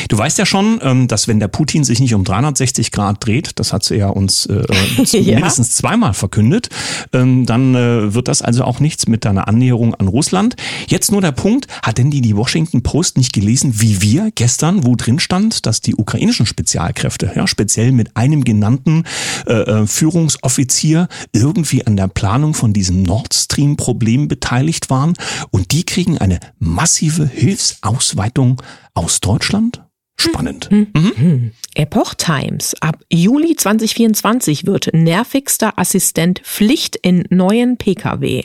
Du 0.09 0.17
weißt 0.17 0.37
ja 0.37 0.45
schon, 0.45 0.79
ähm, 0.81 1.07
dass 1.07 1.27
wenn 1.27 1.39
der 1.39 1.47
Putin 1.47 1.83
sich 1.83 1.99
nicht 1.99 2.13
um 2.13 2.23
360 2.23 2.91
Grad 2.91 3.25
dreht, 3.25 3.51
das 3.55 3.73
hat 3.73 3.83
sie 3.83 3.95
ja 3.95 4.09
uns 4.09 4.45
äh, 4.45 4.63
ja. 5.19 5.35
mindestens 5.35 5.75
zweimal 5.75 6.13
verkündet, 6.13 6.69
ähm, 7.13 7.45
dann 7.45 7.75
äh, 7.75 8.13
wird 8.13 8.27
das 8.27 8.41
also 8.41 8.63
auch 8.63 8.79
nichts 8.79 9.07
mit 9.07 9.25
deiner 9.25 9.47
Annäherung 9.47 9.95
an 9.95 10.07
Russland. 10.07 10.55
Jetzt 10.87 11.11
nur 11.11 11.21
der 11.21 11.31
Punkt, 11.31 11.67
hat 11.83 11.97
denn 11.97 12.11
die, 12.11 12.21
die 12.21 12.35
Washington 12.35 12.83
Post 12.83 13.17
nicht 13.17 13.33
gelesen, 13.33 13.81
wie 13.81 14.01
wir 14.01 14.31
gestern, 14.35 14.85
wo 14.85 14.95
drin 14.95 15.19
stand, 15.19 15.65
dass 15.65 15.81
die 15.81 15.95
ukrainischen 15.95 16.45
Spezialkräfte, 16.45 17.31
ja, 17.35 17.47
speziell 17.47 17.91
mit 17.91 18.15
einem 18.15 18.43
genannten 18.43 19.03
äh, 19.45 19.53
äh 19.53 19.87
Führungsoffizier 19.87 21.07
irgendwie 21.33 21.85
an 21.85 21.97
der 21.97 22.07
Planung 22.07 22.53
von 22.53 22.73
diesem 22.73 23.03
Nord 23.03 23.33
Stream-Problem 23.33 24.27
beteiligt 24.27 24.89
waren 24.89 25.13
und 25.51 25.71
die 25.71 25.85
kriegen 25.85 26.17
eine 26.17 26.39
massive 26.59 27.27
Hilfsausweitung 27.27 28.61
aus 28.97 29.19
Deutschland? 29.21 29.83
Spannend. 30.19 30.71
Mhm. 30.71 30.87
Mhm. 30.93 31.51
Epoch 31.75 32.15
Times. 32.15 32.75
Ab 32.81 32.97
Juli 33.11 33.55
2024 33.55 34.65
wird 34.65 34.89
nervigster 34.91 35.77
Assistent 35.77 36.39
Pflicht 36.39 36.95
in 36.95 37.23
neuen 37.29 37.77
Pkw. 37.77 38.43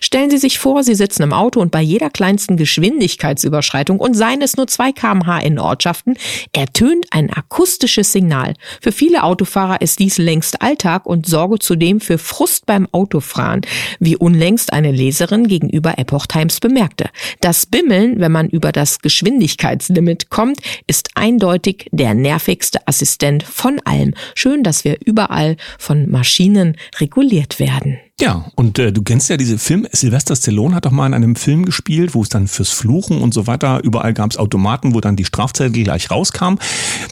Stellen 0.00 0.30
Sie 0.30 0.38
sich 0.38 0.58
vor, 0.58 0.82
Sie 0.82 0.94
sitzen 0.94 1.22
im 1.22 1.32
Auto 1.32 1.60
und 1.60 1.70
bei 1.70 1.80
jeder 1.80 2.10
kleinsten 2.10 2.56
Geschwindigkeitsüberschreitung 2.56 4.00
und 4.00 4.14
seien 4.14 4.42
es 4.42 4.56
nur 4.56 4.66
2 4.66 4.92
kmh 4.92 5.38
in 5.38 5.58
Ortschaften, 5.58 6.16
ertönt 6.52 7.06
ein 7.10 7.32
akustisches 7.32 8.12
Signal. 8.12 8.54
Für 8.80 8.92
viele 8.92 9.22
Autofahrer 9.22 9.80
ist 9.80 10.00
dies 10.00 10.18
längst 10.18 10.60
Alltag 10.60 11.06
und 11.06 11.26
sorge 11.26 11.60
zudem 11.60 12.00
für 12.00 12.18
Frust 12.18 12.66
beim 12.66 12.88
Autofahren, 12.92 13.62
wie 14.00 14.16
unlängst 14.16 14.72
eine 14.72 14.90
Leserin 14.90 15.46
gegenüber 15.46 15.98
Epoch 15.98 16.26
Times 16.26 16.60
bemerkte. 16.60 17.08
Das 17.40 17.66
Bimmeln, 17.66 18.20
wenn 18.20 18.32
man 18.32 18.48
über 18.48 18.72
das 18.72 18.98
Geschwindigkeitslimit 18.98 20.30
kommt, 20.30 20.58
ist 20.86 21.10
eindeutig 21.14 21.88
der 21.92 22.14
nervigste 22.14 22.86
Assistent 22.86 23.44
von 23.44 23.80
allem. 23.84 24.14
Schön, 24.34 24.62
dass 24.64 24.84
wir 24.84 24.98
überall 25.04 25.56
von 25.78 26.10
Maschinen 26.10 26.76
reguliert 27.00 27.60
werden. 27.60 27.98
Ja, 28.20 28.44
und 28.54 28.78
äh, 28.78 28.92
du 28.92 29.02
kennst 29.02 29.30
ja 29.30 29.36
diese 29.36 29.58
Film, 29.58 29.86
Sylvester 29.90 30.36
Stallone 30.36 30.76
hat 30.76 30.84
doch 30.84 30.92
mal 30.92 31.06
in 31.06 31.14
einem 31.14 31.34
Film 31.34 31.64
gespielt, 31.64 32.14
wo 32.14 32.22
es 32.22 32.28
dann 32.28 32.46
fürs 32.46 32.68
Fluchen 32.68 33.20
und 33.20 33.34
so 33.34 33.46
weiter, 33.46 33.82
überall 33.82 34.12
gab 34.12 34.30
es 34.30 34.36
Automaten, 34.36 34.94
wo 34.94 35.00
dann 35.00 35.16
die 35.16 35.24
Strafzettel 35.24 35.82
gleich 35.82 36.10
rauskam. 36.10 36.54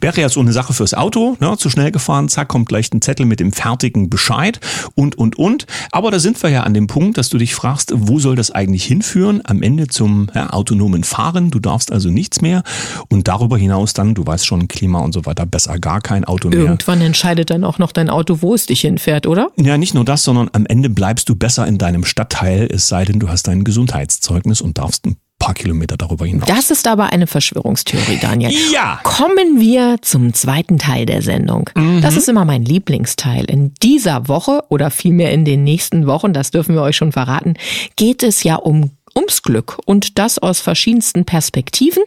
Wäre 0.01 0.21
ja 0.21 0.29
so 0.29 0.41
eine 0.41 0.53
Sache 0.53 0.73
fürs 0.73 0.95
Auto, 0.95 1.37
ne? 1.41 1.57
zu 1.57 1.69
schnell 1.69 1.91
gefahren, 1.91 2.29
zack, 2.29 2.49
kommt 2.49 2.69
gleich 2.69 2.93
ein 2.93 3.03
Zettel 3.03 3.27
mit 3.27 3.41
dem 3.41 3.51
fertigen 3.51 4.09
Bescheid 4.09 4.61
und, 4.95 5.19
und, 5.19 5.37
und. 5.37 5.67
Aber 5.91 6.13
da 6.13 6.21
sind 6.21 6.41
wir 6.43 6.51
ja 6.51 6.63
an 6.63 6.75
dem 6.75 6.87
Punkt, 6.87 7.19
dass 7.19 7.29
du 7.29 7.39
dich 7.39 7.55
fragst, 7.55 7.93
wo 7.97 8.21
soll 8.21 8.37
das 8.37 8.53
eigentlich 8.53 8.85
hinführen? 8.85 9.41
Am 9.45 9.63
Ende 9.63 9.89
zum 9.89 10.31
ja, 10.35 10.51
autonomen 10.51 11.03
Fahren, 11.03 11.51
du 11.51 11.59
darfst 11.59 11.91
also 11.91 12.11
nichts 12.11 12.41
mehr 12.41 12.63
und 13.09 13.27
darüber 13.27 13.59
hinaus 13.59 13.95
dann, 13.95 14.15
du 14.15 14.25
weißt 14.25 14.47
schon, 14.47 14.69
Klima 14.69 15.01
und 15.01 15.13
so 15.13 15.27
weiter, 15.27 15.45
besser 15.45 15.79
gar 15.79 16.03
kein 16.03 16.25
Auto 16.25 16.51
mehr. 16.51 16.61
Irgendwann 16.61 17.01
entscheidet 17.01 17.51
dann 17.51 17.65
auch 17.65 17.79
noch 17.79 17.91
dein 17.91 18.11
Auto, 18.11 18.43
wo 18.43 18.55
es 18.55 18.67
dich 18.67 18.83
hinfährt, 18.83 19.27
oder? 19.27 19.51
Ja, 19.57 19.77
nicht 19.77 19.95
nur 19.95 20.05
das, 20.05 20.23
sondern 20.23 20.51
am 20.53 20.67
Ende 20.67 20.90
bleibst 20.95 21.29
du 21.29 21.35
besser 21.35 21.67
in 21.67 21.79
deinem 21.79 22.05
Stadtteil, 22.05 22.69
es 22.71 22.89
sei 22.89 23.05
denn, 23.05 23.21
du 23.21 23.29
hast 23.29 23.49
dein 23.49 23.65
Gesundheitszeugnis 23.65 24.61
und 24.61 24.79
darfst 24.79 25.07
ein 25.07 25.17
paar 25.41 25.55
Kilometer 25.55 25.97
darüber 25.97 26.27
hinaus. 26.27 26.47
Das 26.47 26.71
ist 26.71 26.87
aber 26.87 27.13
eine 27.13 27.27
Verschwörungstheorie, 27.27 28.19
Daniel. 28.21 28.53
Ja. 28.73 29.01
Kommen 29.03 29.59
wir 29.59 29.97
zum 30.03 30.33
zweiten 30.35 30.79
Teil 30.79 31.07
der 31.07 31.23
Sendung. 31.23 31.71
Mhm. 31.75 32.03
Das 32.03 32.17
ist 32.17 32.29
immer 32.29 32.45
mein 32.45 32.65
Lieblingsteil. 32.65 33.47
In 33.47 33.75
dieser 33.83 34.29
Woche 34.29 34.63
oder 34.69 34.91
vielmehr 34.91 35.33
in 35.33 35.45
den 35.45 35.65
nächsten 35.65 36.07
Wochen, 36.07 36.33
das 36.33 36.53
dürfen 36.53 36.77
wir 36.77 36.83
euch 36.83 36.97
schon 36.97 37.11
verraten, 37.11 37.55
geht 37.97 38.23
es 38.23 38.45
ja 38.45 38.57
um 38.57 38.91
ums 39.15 39.43
Glück 39.43 39.79
und 39.85 40.19
das 40.19 40.39
aus 40.39 40.61
verschiedensten 40.61 41.25
Perspektiven. 41.25 42.03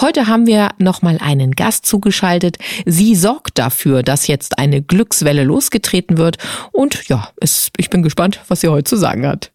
Heute 0.00 0.26
haben 0.26 0.46
wir 0.46 0.70
nochmal 0.78 1.18
einen 1.20 1.52
Gast 1.52 1.86
zugeschaltet. 1.86 2.58
Sie 2.86 3.14
sorgt 3.14 3.58
dafür, 3.58 4.02
dass 4.02 4.26
jetzt 4.26 4.58
eine 4.58 4.82
Glückswelle 4.82 5.44
losgetreten 5.44 6.18
wird 6.18 6.38
und 6.72 7.08
ja, 7.08 7.30
es, 7.40 7.70
ich 7.76 7.90
bin 7.90 8.02
gespannt, 8.02 8.40
was 8.48 8.60
sie 8.60 8.68
heute 8.68 8.84
zu 8.84 8.96
sagen 8.96 9.26
hat. 9.26 9.50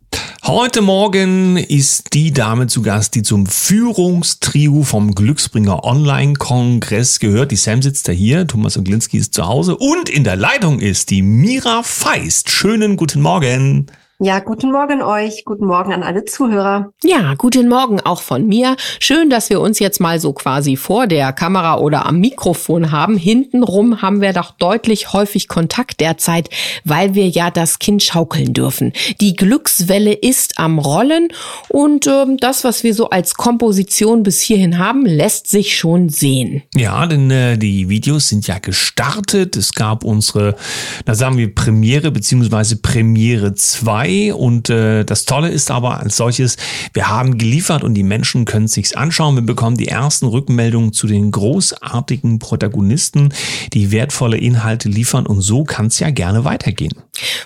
Heute 0.46 0.82
Morgen 0.82 1.56
ist 1.56 2.14
die 2.14 2.34
Dame 2.34 2.68
zu 2.68 2.82
Gast, 2.82 3.16
die 3.16 3.24
zum 3.24 3.46
Führungstrio 3.46 4.84
vom 4.84 5.16
Glücksbringer 5.16 5.86
Online-Kongress 5.86 7.20
gehört. 7.20 7.52
Die 7.52 7.56
Sam 7.56 7.82
sitzt 7.82 8.10
da 8.10 8.12
hier, 8.12 8.46
Thomas 8.46 8.78
Oglinski 8.78 9.18
ist 9.18 9.34
zu 9.34 9.48
Hause 9.48 9.78
und 9.78 10.10
in 10.10 10.26
der 10.26 10.36
Leitung 10.36 10.80
ist 10.80 11.12
die 11.12 11.22
Mira 11.22 11.82
Feist. 11.84 12.50
Schönen 12.50 12.98
guten 12.98 13.22
Morgen. 13.22 13.88
Ja, 14.20 14.40
guten 14.40 14.72
Morgen 14.72 15.02
euch, 15.02 15.44
guten 15.44 15.66
Morgen 15.66 15.92
an 15.92 16.04
alle 16.04 16.24
Zuhörer. 16.24 16.94
Ja, 17.04 17.34
guten 17.34 17.68
Morgen 17.68 18.00
auch 18.00 18.22
von 18.22 18.46
mir. 18.48 18.76
Schön, 19.00 19.32
dass 19.32 19.50
wir 19.50 19.60
uns 19.60 19.80
jetzt 19.80 20.00
mal 20.00 20.20
so 20.20 20.34
quasi 20.34 20.78
vor 20.78 21.08
der 21.08 21.34
Kamera 21.34 21.80
oder 21.80 22.06
am 22.06 22.20
Mikrofon 22.20 22.92
haben. 22.92 23.18
Hintenrum 23.18 24.04
haben 24.04 24.22
wir 24.22 24.32
doch 24.32 24.52
deutlich 24.52 25.14
häufig 25.14 25.48
Kontakt 25.48 26.00
derzeit, 26.00 26.52
weil 26.86 27.16
wir 27.16 27.28
ja 27.28 27.50
das 27.50 27.80
Kind 27.80 28.04
schaukeln 28.04 28.54
dürfen. 28.54 28.94
Die 29.20 29.36
Glückswelle 29.36 30.14
ist 30.14 30.60
am 30.60 30.78
Rollen 30.78 31.30
und 31.70 32.06
äh, 32.06 32.26
das, 32.40 32.64
was 32.64 32.84
wir 32.84 32.94
so 32.94 33.10
als 33.10 33.34
Komposition 33.34 34.22
bis 34.22 34.40
hierhin 34.42 34.78
haben, 34.78 35.08
lässt 35.08 35.48
sich 35.48 35.76
schon 35.76 36.10
sehen. 36.10 36.62
Ja, 36.76 37.08
denn 37.08 37.32
äh, 37.32 37.58
die 37.58 37.90
Videos 37.90 38.30
sind 38.30 38.46
ja 38.46 38.60
gestartet. 38.60 39.58
Es 39.58 39.74
gab 39.74 40.04
unsere, 40.04 40.56
da 41.04 41.16
sagen 41.16 41.38
wir 41.38 41.54
Premiere 41.54 42.12
beziehungsweise 42.12 42.78
Premiere 42.78 43.56
2 43.56 44.03
und 44.32 44.70
äh, 44.70 45.04
das 45.04 45.26
Tolle 45.26 45.50
ist 45.50 45.72
aber 45.72 46.00
als 46.00 46.18
solches, 46.18 46.58
wir 46.94 47.10
haben 47.10 47.38
geliefert 47.38 47.84
und 47.84 47.94
die 47.94 48.04
Menschen 48.04 48.46
können 48.46 48.66
es 48.66 48.74
sich 48.74 48.98
anschauen. 48.98 49.36
Wir 49.36 49.44
bekommen 49.44 49.78
die 49.78 49.88
ersten 49.88 50.26
Rückmeldungen 50.26 50.94
zu 50.94 51.08
den 51.08 51.32
großartigen 51.32 52.40
Protagonisten, 52.40 53.34
die 53.74 53.92
wertvolle 53.92 54.38
Inhalte 54.38 54.90
liefern 54.90 55.26
und 55.26 55.42
so 55.42 55.64
kann 55.64 55.88
es 55.88 56.00
ja 56.00 56.10
gerne 56.10 56.46
weitergehen. 56.46 56.94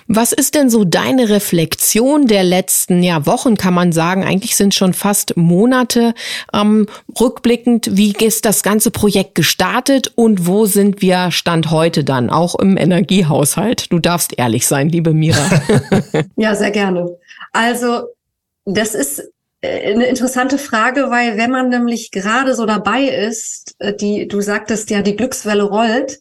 Was 0.06 0.32
ist 0.32 0.54
denn 0.54 0.70
so 0.70 0.84
deine 0.84 1.28
Reflexion 1.28 2.26
der 2.26 2.42
letzten 2.42 3.02
ja, 3.02 3.26
Wochen, 3.26 3.56
kann 3.56 3.74
man 3.74 3.92
sagen? 3.92 4.24
Eigentlich 4.24 4.56
sind 4.56 4.74
schon 4.74 4.94
fast 4.94 5.36
Monate 5.36 6.14
ähm, 6.54 6.86
rückblickend. 7.20 7.90
Wie 7.92 8.12
ist 8.12 8.44
das 8.44 8.62
ganze 8.62 8.90
Projekt 8.90 9.34
gestartet 9.34 10.12
und 10.14 10.46
wo 10.46 10.66
sind 10.66 11.02
wir 11.02 11.30
Stand 11.30 11.70
heute 11.70 12.04
dann, 12.04 12.30
auch 12.30 12.54
im 12.54 12.76
Energiehaushalt? 12.76 13.92
Du 13.92 13.98
darfst 13.98 14.38
ehrlich 14.38 14.66
sein, 14.66 14.88
liebe 14.88 15.12
Mira. 15.12 15.38
ja, 16.36 16.47
sehr 16.54 16.70
gerne. 16.70 17.16
Also, 17.52 18.08
das 18.64 18.94
ist 18.94 19.30
äh, 19.60 19.92
eine 19.92 20.06
interessante 20.06 20.58
Frage, 20.58 21.10
weil 21.10 21.36
wenn 21.36 21.50
man 21.50 21.68
nämlich 21.68 22.10
gerade 22.10 22.54
so 22.54 22.66
dabei 22.66 23.02
ist, 23.04 23.74
äh, 23.78 23.94
die, 23.94 24.28
du 24.28 24.40
sagtest 24.40 24.90
ja, 24.90 25.02
die 25.02 25.16
Glückswelle 25.16 25.64
rollt, 25.64 26.20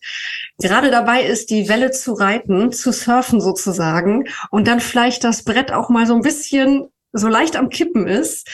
gerade 0.60 0.89
dabei 0.91 1.24
ist, 1.24 1.50
die 1.50 1.69
Welle 1.69 1.91
zu 1.91 2.13
reiten, 2.13 2.72
zu 2.72 2.91
surfen 2.91 3.41
sozusagen, 3.41 4.25
und 4.50 4.67
dann 4.67 4.79
vielleicht 4.79 5.24
das 5.24 5.43
Brett 5.43 5.72
auch 5.72 5.89
mal 5.89 6.07
so 6.07 6.15
ein 6.15 6.22
bisschen 6.22 6.88
so 7.13 7.27
leicht 7.27 7.55
am 7.55 7.69
Kippen 7.69 8.07
ist, 8.07 8.48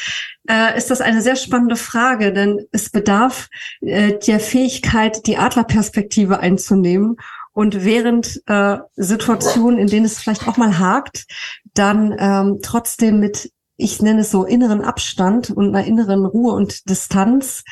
äh, 0.50 0.78
ist 0.78 0.92
das 0.92 1.02
eine 1.02 1.22
sehr 1.22 1.36
spannende 1.36 1.76
Frage, 1.76 2.34
denn 2.34 2.66
es 2.72 2.90
bedarf 2.90 3.50
äh, 3.82 4.14
der 4.26 4.40
Fähigkeit, 4.40 5.28
die 5.28 5.38
Adlerperspektive 5.38 6.40
einzunehmen 6.40 7.18
und 7.54 7.86
während 7.86 8.42
äh, 8.48 8.78
Situationen, 8.96 9.80
in 9.80 9.88
denen 9.88 10.06
es 10.06 10.20
vielleicht 10.20 10.48
auch 10.48 10.58
mal 10.58 10.80
hakt, 10.80 11.26
dann 11.74 12.16
ähm, 12.18 12.60
trotzdem 12.62 13.20
mit, 13.20 13.52
ich 13.78 14.02
nenne 14.02 14.22
es 14.22 14.32
so, 14.32 14.44
inneren 14.44 14.82
Abstand 14.82 15.52
und 15.52 15.76
einer 15.76 15.86
inneren 15.86 16.26
Ruhe 16.26 16.54
und 16.54 16.90
Distanz 16.90 17.64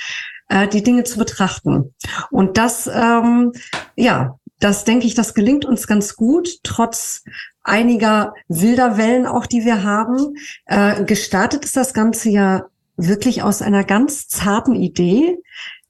äh, 0.50 0.68
die 0.68 0.84
Dinge 0.84 1.04
zu 1.04 1.18
betrachten. 1.18 1.96
Und 2.30 2.58
das, 2.58 2.88
ähm, 2.88 3.54
ja, 3.96 4.38
das 4.60 4.84
denke 4.84 5.08
ich, 5.08 5.16
das 5.16 5.34
gelingt 5.34 5.66
uns 5.66 5.88
ganz 5.88 6.16
gut, 6.16 6.60
trotz 6.64 7.24
einiger 7.64 8.34
wilder 8.48 8.98
Wellen 8.98 9.26
auch, 9.26 9.48
die 9.48 9.66
wir 9.66 9.84
haben. 9.84 10.36
Äh, 10.66 11.04
gestartet 11.06 11.66
ist 11.66 11.76
das 11.76 11.94
Ganze 11.94 12.30
ja 12.30 12.66
wirklich 12.98 13.42
aus 13.42 13.64
einer 13.64 13.84
ganz 13.84 14.28
zarten 14.28 14.76
Idee, 14.76 15.38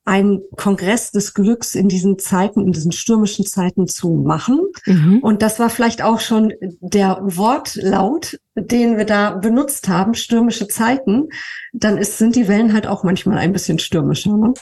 ein 0.04 0.42
Kongress 0.56 1.12
des 1.12 1.34
Glücks 1.34 1.76
in 1.76 1.88
diesen 1.88 2.18
Zeiten, 2.18 2.62
in 2.62 2.72
diesen 2.72 2.92
stürmischen 2.92 3.46
Zeiten 3.46 3.88
zu 3.88 4.10
machen. 4.10 4.62
Mhm. 4.86 5.20
Und 5.20 5.42
das 5.42 5.60
war 5.60 5.70
vielleicht 5.70 6.02
auch 6.02 6.20
schon 6.20 6.54
der 6.80 7.20
Wortlaut 7.22 8.40
den 8.56 8.98
wir 8.98 9.06
da 9.06 9.32
benutzt 9.32 9.88
haben, 9.88 10.14
stürmische 10.14 10.68
Zeiten, 10.68 11.30
dann 11.72 11.98
ist, 11.98 12.18
sind 12.18 12.36
die 12.36 12.50
Wellen 12.50 12.74
halt 12.74 12.86
auch 12.86 13.04
manchmal 13.04 13.38
ein 13.38 13.54
bisschen 13.54 13.80
stürmischer. 13.80 14.36
Ne? 14.36 14.54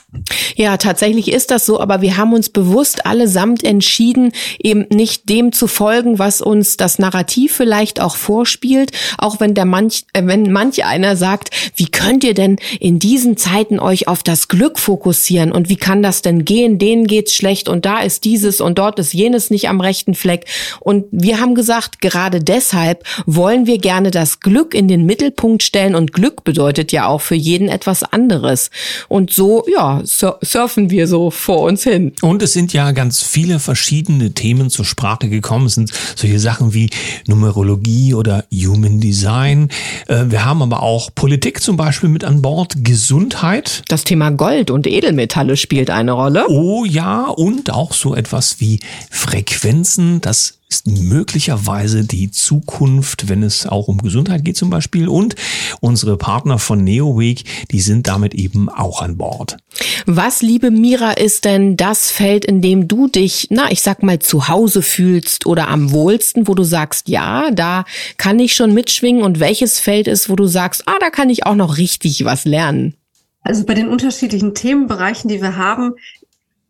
Ja, 0.55 0.77
tatsächlich 0.77 1.31
ist 1.31 1.49
das 1.49 1.65
so, 1.65 1.79
aber 1.79 2.01
wir 2.01 2.15
haben 2.15 2.33
uns 2.33 2.49
bewusst 2.49 3.07
allesamt 3.07 3.63
entschieden, 3.63 4.31
eben 4.59 4.85
nicht 4.91 5.27
dem 5.27 5.51
zu 5.51 5.65
folgen, 5.65 6.19
was 6.19 6.39
uns 6.39 6.77
das 6.77 6.99
Narrativ 6.99 7.53
vielleicht 7.53 7.99
auch 7.99 8.15
vorspielt, 8.15 8.91
auch 9.17 9.39
wenn 9.39 9.55
der 9.55 9.65
manch, 9.65 10.05
äh, 10.13 10.21
wenn 10.23 10.51
manch 10.51 10.85
einer 10.85 11.15
sagt, 11.15 11.49
wie 11.75 11.89
könnt 11.89 12.23
ihr 12.23 12.35
denn 12.35 12.57
in 12.79 12.99
diesen 12.99 13.37
Zeiten 13.37 13.79
euch 13.79 14.07
auf 14.07 14.21
das 14.21 14.47
Glück 14.47 14.77
fokussieren 14.77 15.51
und 15.51 15.67
wie 15.69 15.77
kann 15.77 16.03
das 16.03 16.21
denn 16.21 16.45
gehen? 16.45 16.77
Denen 16.77 17.07
geht's 17.07 17.33
schlecht 17.33 17.67
und 17.67 17.87
da 17.87 18.01
ist 18.01 18.23
dieses 18.23 18.61
und 18.61 18.77
dort 18.77 18.99
ist 18.99 19.13
jenes 19.13 19.49
nicht 19.49 19.67
am 19.67 19.81
rechten 19.81 20.13
Fleck. 20.13 20.45
Und 20.79 21.05
wir 21.11 21.39
haben 21.39 21.55
gesagt, 21.55 22.01
gerade 22.01 22.39
deshalb 22.39 23.03
wollen 23.25 23.65
wir 23.65 23.78
gerne 23.79 24.11
das 24.11 24.39
Glück 24.39 24.73
in 24.73 24.87
den 24.87 25.05
Mittelpunkt 25.05 25.63
stellen 25.63 25.95
und 25.95 26.13
Glück 26.13 26.43
bedeutet 26.43 26.91
ja 26.91 27.07
auch 27.07 27.21
für 27.21 27.35
jeden 27.35 27.67
etwas 27.67 28.03
anderes. 28.03 28.69
Und 29.07 29.31
so, 29.31 29.65
ja, 29.71 30.01
surfen 30.03 30.89
wir 30.89 31.07
so 31.07 31.31
vor 31.31 31.61
uns 31.61 31.83
hin. 31.83 32.13
Und 32.21 32.43
es 32.43 32.53
sind 32.53 32.73
ja 32.73 32.91
ganz 32.91 33.21
viele 33.21 33.59
verschiedene 33.59 34.31
Themen 34.31 34.69
zur 34.69 34.85
Sprache 34.85 35.29
gekommen. 35.29 35.65
Es 35.65 35.75
sind 35.75 35.91
solche 36.15 36.39
Sachen 36.39 36.73
wie 36.73 36.89
Numerologie 37.27 38.13
oder 38.13 38.45
Human 38.53 38.99
Design. 38.99 39.69
Äh, 40.07 40.25
wir 40.27 40.45
haben 40.45 40.61
aber 40.61 40.83
auch 40.83 41.09
Politik 41.15 41.61
zum 41.61 41.77
Beispiel 41.77 42.09
mit 42.09 42.23
an 42.23 42.41
Bord, 42.41 42.83
Gesundheit. 42.83 43.83
Das 43.87 44.03
Thema 44.03 44.29
Gold 44.31 44.71
und 44.71 44.87
Edelmetalle 44.87 45.57
spielt 45.57 45.89
eine 45.89 46.11
Rolle. 46.11 46.45
Oh 46.49 46.85
ja, 46.85 47.27
und 47.27 47.71
auch 47.71 47.93
so 47.93 48.15
etwas 48.15 48.59
wie 48.59 48.79
Frequenzen. 49.09 50.21
Das 50.21 50.58
ist 50.69 50.85
möglicherweise 50.85 52.03
die 52.03 52.29
Zukunft, 52.29 53.27
wenn 53.27 53.41
es 53.41 53.65
auch 53.65 53.87
um 53.87 53.97
Gesundheit 53.97 54.45
geht 54.45 54.55
zum 54.55 54.69
Beispiel. 54.69 55.07
Und 55.07 55.35
unsere 55.81 56.15
Partner 56.15 56.59
von 56.59 56.83
NeoWeek, 56.83 57.43
die 57.71 57.81
sind 57.81 58.07
damit 58.07 58.35
eben 58.35 58.69
auch 58.69 59.01
an 59.01 59.17
Bord. 59.17 59.57
Was, 60.05 60.43
liebe 60.43 60.69
Mira, 60.69 61.13
ist 61.13 61.45
denn 61.45 61.75
das 61.75 62.11
Feld, 62.11 62.45
in 62.45 62.61
dem 62.61 62.87
du 62.87 63.07
dich, 63.07 63.47
na, 63.49 63.71
ich 63.71 63.81
sag 63.81 64.03
mal, 64.03 64.19
zu 64.19 64.47
Hause 64.47 64.83
fühlst 64.83 65.47
oder 65.47 65.69
am 65.69 65.91
wohlsten, 65.91 66.47
wo 66.47 66.53
du 66.53 66.63
sagst, 66.63 67.09
ja, 67.09 67.49
da 67.49 67.83
kann 68.17 68.39
ich 68.39 68.53
schon 68.53 68.73
mitschwingen 68.73 69.23
und 69.23 69.39
welches 69.39 69.79
Feld 69.79 70.07
ist, 70.07 70.29
wo 70.29 70.35
du 70.35 70.45
sagst, 70.45 70.83
ah, 70.85 70.97
da 70.99 71.09
kann 71.09 71.31
ich 71.31 71.47
auch 71.47 71.55
noch 71.55 71.77
richtig 71.77 72.23
was 72.25 72.45
lernen? 72.45 72.95
Also 73.41 73.65
bei 73.65 73.73
den 73.73 73.87
unterschiedlichen 73.87 74.53
Themenbereichen, 74.53 75.29
die 75.29 75.41
wir 75.41 75.57
haben, 75.57 75.93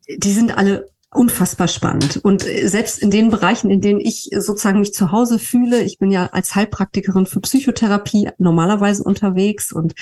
die 0.07 0.31
sind 0.31 0.57
alle 0.57 0.89
unfassbar 1.11 1.67
spannend. 1.67 2.17
Und 2.23 2.45
äh, 2.45 2.67
selbst 2.67 2.99
in 2.99 3.09
den 3.09 3.29
Bereichen, 3.29 3.69
in 3.69 3.81
denen 3.81 3.99
ich 3.99 4.29
sozusagen 4.37 4.79
mich 4.79 4.93
zu 4.93 5.11
Hause 5.11 5.39
fühle, 5.39 5.81
ich 5.81 5.97
bin 5.97 6.11
ja 6.11 6.27
als 6.27 6.55
Heilpraktikerin 6.55 7.25
für 7.25 7.39
Psychotherapie 7.41 8.29
normalerweise 8.37 9.03
unterwegs 9.03 9.71
und 9.71 9.93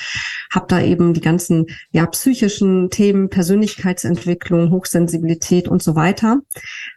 habe 0.52 0.66
da 0.68 0.82
eben 0.82 1.14
die 1.14 1.22
ganzen 1.22 1.68
ja 1.92 2.06
psychischen 2.08 2.90
Themen, 2.90 3.30
Persönlichkeitsentwicklung, 3.30 4.72
Hochsensibilität 4.72 5.68
und 5.68 5.82
so 5.82 5.96
weiter. 5.96 6.40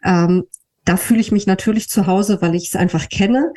Ähm, 0.05 0.45
da 0.85 0.97
fühle 0.97 1.21
ich 1.21 1.31
mich 1.31 1.47
natürlich 1.47 1.89
zu 1.89 2.07
Hause, 2.07 2.39
weil 2.41 2.55
ich 2.55 2.69
es 2.69 2.75
einfach 2.75 3.09
kenne. 3.11 3.53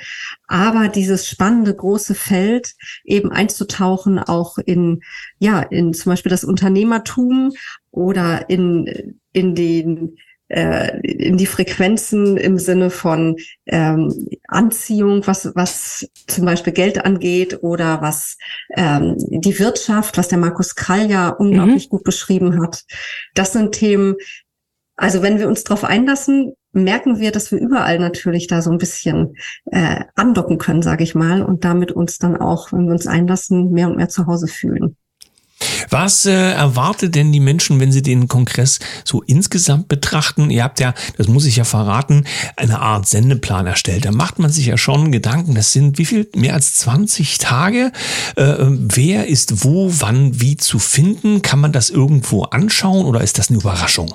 Aber 0.48 0.88
dieses 0.90 1.28
spannende 1.28 1.74
große 1.74 2.16
Feld 2.16 2.74
eben 3.06 3.32
einzutauchen, 3.32 4.20
auch 4.20 4.58
in, 4.58 5.00
ja, 5.40 5.62
in 5.62 5.94
zum 5.94 6.12
Beispiel 6.12 6.30
das 6.30 6.44
Unternehmertum 6.44 7.54
oder 7.92 8.50
in, 8.50 9.20
in 9.32 9.56
den 9.56 10.18
äh, 10.54 11.00
in 11.00 11.38
die 11.38 11.48
Frequenzen 11.48 12.38
im 12.38 12.60
Sinne 12.60 12.92
von 12.92 13.38
ähm, 13.66 14.30
Anziehung, 14.48 15.26
was, 15.26 15.52
was 15.56 16.08
zum 16.28 16.46
Beispiel 16.46 16.74
Geld 16.74 17.04
angeht 17.04 17.64
oder 17.64 18.02
was 18.02 18.38
ähm, 18.76 19.16
die 19.18 19.58
Wirtschaft, 19.58 20.18
was 20.18 20.28
der 20.28 20.38
Markus 20.38 20.76
Krall 20.76 21.10
ja 21.10 21.30
unglaublich 21.30 21.88
mhm. 21.88 21.90
gut 21.90 22.04
beschrieben 22.04 22.62
hat. 22.62 22.84
Das 23.34 23.54
sind 23.54 23.74
Themen, 23.74 24.16
also 24.96 25.24
wenn 25.24 25.40
wir 25.40 25.48
uns 25.48 25.64
darauf 25.64 25.84
einlassen, 25.84 26.54
merken 26.72 27.20
wir, 27.20 27.32
dass 27.32 27.52
wir 27.52 27.60
überall 27.60 27.98
natürlich 27.98 28.46
da 28.46 28.62
so 28.62 28.70
ein 28.70 28.78
bisschen 28.78 29.36
äh, 29.72 30.02
andocken 30.14 30.60
können, 30.60 30.84
sage 30.84 31.04
ich 31.04 31.16
mal, 31.16 31.42
und 31.42 31.66
damit 31.66 31.92
uns 31.92 32.20
dann 32.20 32.38
auch, 32.38 32.72
wenn 32.72 32.86
wir 32.86 32.94
uns 32.94 33.08
einlassen, 33.08 33.72
mehr 33.72 33.88
und 33.88 33.98
mehr 33.98 34.10
zu 34.10 34.28
Hause 34.28 34.48
fühlen. 34.48 34.98
Was 35.90 36.26
äh, 36.26 36.32
erwartet 36.32 37.16
denn 37.16 37.32
die 37.32 37.40
Menschen, 37.40 37.80
wenn 37.80 37.92
sie 37.92 38.02
den 38.02 38.28
Kongress 38.28 38.80
so 39.04 39.22
insgesamt 39.22 39.88
betrachten? 39.88 40.50
Ihr 40.50 40.64
habt 40.64 40.80
ja, 40.80 40.94
das 41.18 41.28
muss 41.28 41.46
ich 41.46 41.56
ja 41.56 41.64
verraten, 41.64 42.26
eine 42.56 42.80
Art 42.80 43.08
Sendeplan 43.08 43.68
erstellt. 43.68 44.06
Da 44.06 44.12
macht 44.12 44.40
man 44.40 44.52
sich 44.52 44.66
ja 44.66 44.78
schon 44.78 45.12
Gedanken. 45.12 45.56
Das 45.56 45.74
sind 45.74 45.98
wie 45.98 46.06
viel? 46.06 46.30
Mehr 46.36 46.54
als 46.54 46.76
20 46.76 47.38
Tage. 47.38 47.92
Äh, 48.36 48.56
wer 48.60 49.28
ist 49.28 49.64
wo, 49.64 49.90
wann, 50.00 50.40
wie 50.40 50.58
zu 50.58 50.80
finden? 50.80 51.42
Kann 51.42 51.60
man 51.60 51.72
das 51.72 51.90
irgendwo 51.90 52.44
anschauen 52.44 53.06
oder 53.06 53.22
ist 53.22 53.38
das 53.38 53.50
eine 53.50 53.60
Überraschung? 53.60 54.14